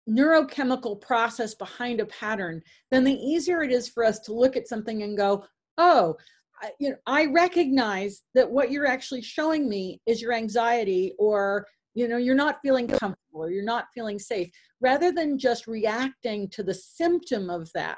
[0.09, 4.67] neurochemical process behind a pattern, then the easier it is for us to look at
[4.67, 5.45] something and go,
[5.77, 6.15] oh,
[6.61, 11.67] I, you know, I recognize that what you're actually showing me is your anxiety or
[11.93, 16.49] you know you're not feeling comfortable or you're not feeling safe rather than just reacting
[16.49, 17.97] to the symptom of that.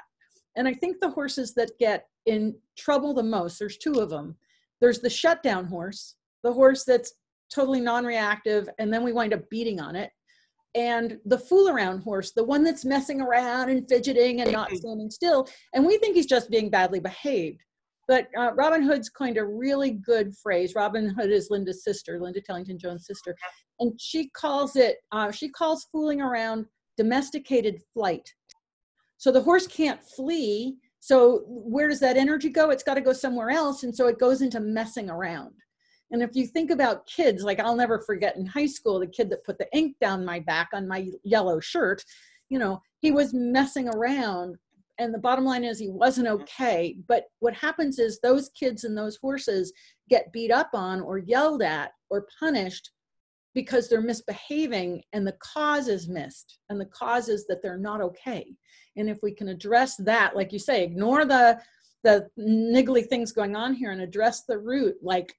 [0.56, 4.36] And i think the horses that get in trouble the most there's two of them
[4.80, 7.14] there's the shutdown horse the horse that's
[7.52, 10.10] totally non-reactive and then we wind up beating on it.
[10.76, 15.10] And the fool around horse the one that's messing around and fidgeting and not standing
[15.10, 17.60] still and we think he's just being badly behaved.
[18.06, 20.74] But uh, Robyn Hood's coined a really good phrase.
[20.74, 23.34] Robyn Hood is Linda's sister, Linda Tellington Jones' sister,
[23.80, 24.98] and she calls it.
[25.12, 26.66] Uh, she calls fooling around
[26.96, 28.32] domesticated flight.
[29.16, 30.76] So the horse can't flee.
[31.00, 32.70] So where does that energy go?
[32.70, 35.52] It's got to go somewhere else, and so it goes into messing around.
[36.10, 39.30] And if you think about kids, like I'll never forget in high school, the kid
[39.30, 42.04] that put the ink down my back on my yellow shirt,
[42.48, 44.56] you know, he was messing around
[44.98, 46.96] and the bottom line is he wasn't okay.
[47.08, 49.72] But what happens is those kids and those horses
[50.08, 52.90] get beat up on or yelled at or punished
[53.54, 58.00] because they're misbehaving and the cause is missed and the cause is that they're not
[58.00, 58.54] okay
[58.96, 61.58] and if we can address that like you say ignore the
[62.02, 65.32] the niggly things going on here and address the root like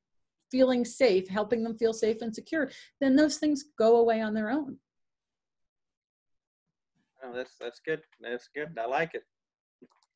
[0.51, 2.69] feeling safe helping them feel safe and secure
[3.01, 4.77] then those things go away on their own
[7.23, 8.01] Oh, that's that's good.
[8.21, 8.77] That's good.
[8.79, 9.23] I like it.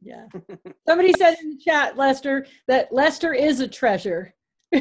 [0.01, 0.25] yeah
[0.87, 4.33] somebody said in the chat lester that lester is a treasure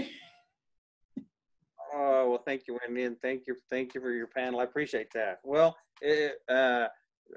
[1.94, 4.60] Oh well, thank you, Wendy, and thank you, thank you for your panel.
[4.60, 5.38] I appreciate that.
[5.44, 6.86] Well, it, uh,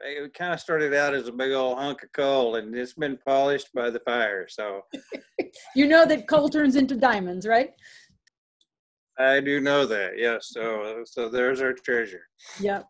[0.03, 3.17] it kind of started out as a big old hunk of coal, and it's been
[3.25, 4.47] polished by the fire.
[4.49, 4.81] So
[5.75, 7.71] you know that coal turns into diamonds right
[9.21, 10.17] I do know that.
[10.17, 10.49] Yes.
[10.51, 12.27] So so there's our treasure.
[12.59, 12.87] Yep.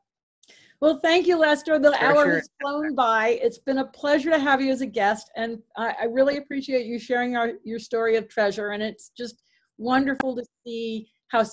[0.79, 1.77] Well, thank you, Lester.
[1.77, 3.39] The hour has flown by.
[3.43, 6.87] It's been a pleasure to have you as a guest, and I, I really appreciate
[6.87, 8.69] you sharing our, your story of treasure.
[8.69, 9.43] And it's just
[9.77, 11.43] wonderful to see how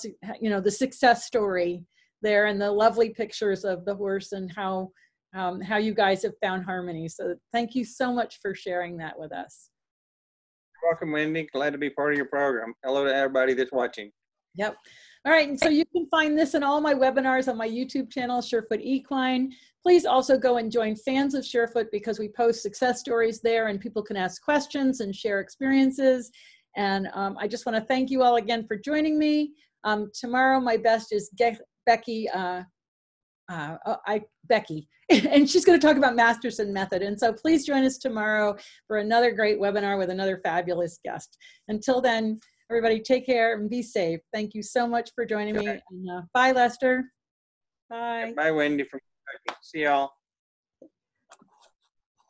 [0.41, 1.85] you know the success story
[2.22, 4.91] there, and the lovely pictures of the horse and how
[5.35, 7.09] um, how you guys have found harmony.
[7.09, 9.70] So, thank you so much for sharing that with us.
[10.83, 11.49] You're welcome, Wendy.
[11.53, 12.74] Glad to be part of your program.
[12.85, 14.11] Hello to everybody that's watching.
[14.55, 14.76] Yep.
[15.24, 15.49] All right.
[15.49, 18.81] And so you can find this and all my webinars on my YouTube channel, Surefoot
[18.81, 19.53] Equine.
[19.83, 23.81] Please also go and join Fans of Surefoot because we post success stories there and
[23.81, 26.31] people can ask questions and share experiences.
[26.76, 29.53] And um, I just want to thank you all again for joining me.
[29.85, 32.29] Um, tomorrow, my best is Ge- Becky.
[32.29, 32.62] Uh,
[33.51, 37.03] uh, oh, I Becky, and she's going to talk about Masterson method.
[37.03, 38.57] And so please join us tomorrow
[38.87, 41.39] for another great webinar with another fabulous guest.
[41.68, 44.20] Until then, everybody take care and be safe.
[44.35, 45.66] Thank you so much for joining me.
[45.66, 47.05] And, uh, bye, Lester.
[47.89, 48.35] Bye.
[48.37, 49.01] Bye, Wendy from
[49.62, 50.11] See y'all.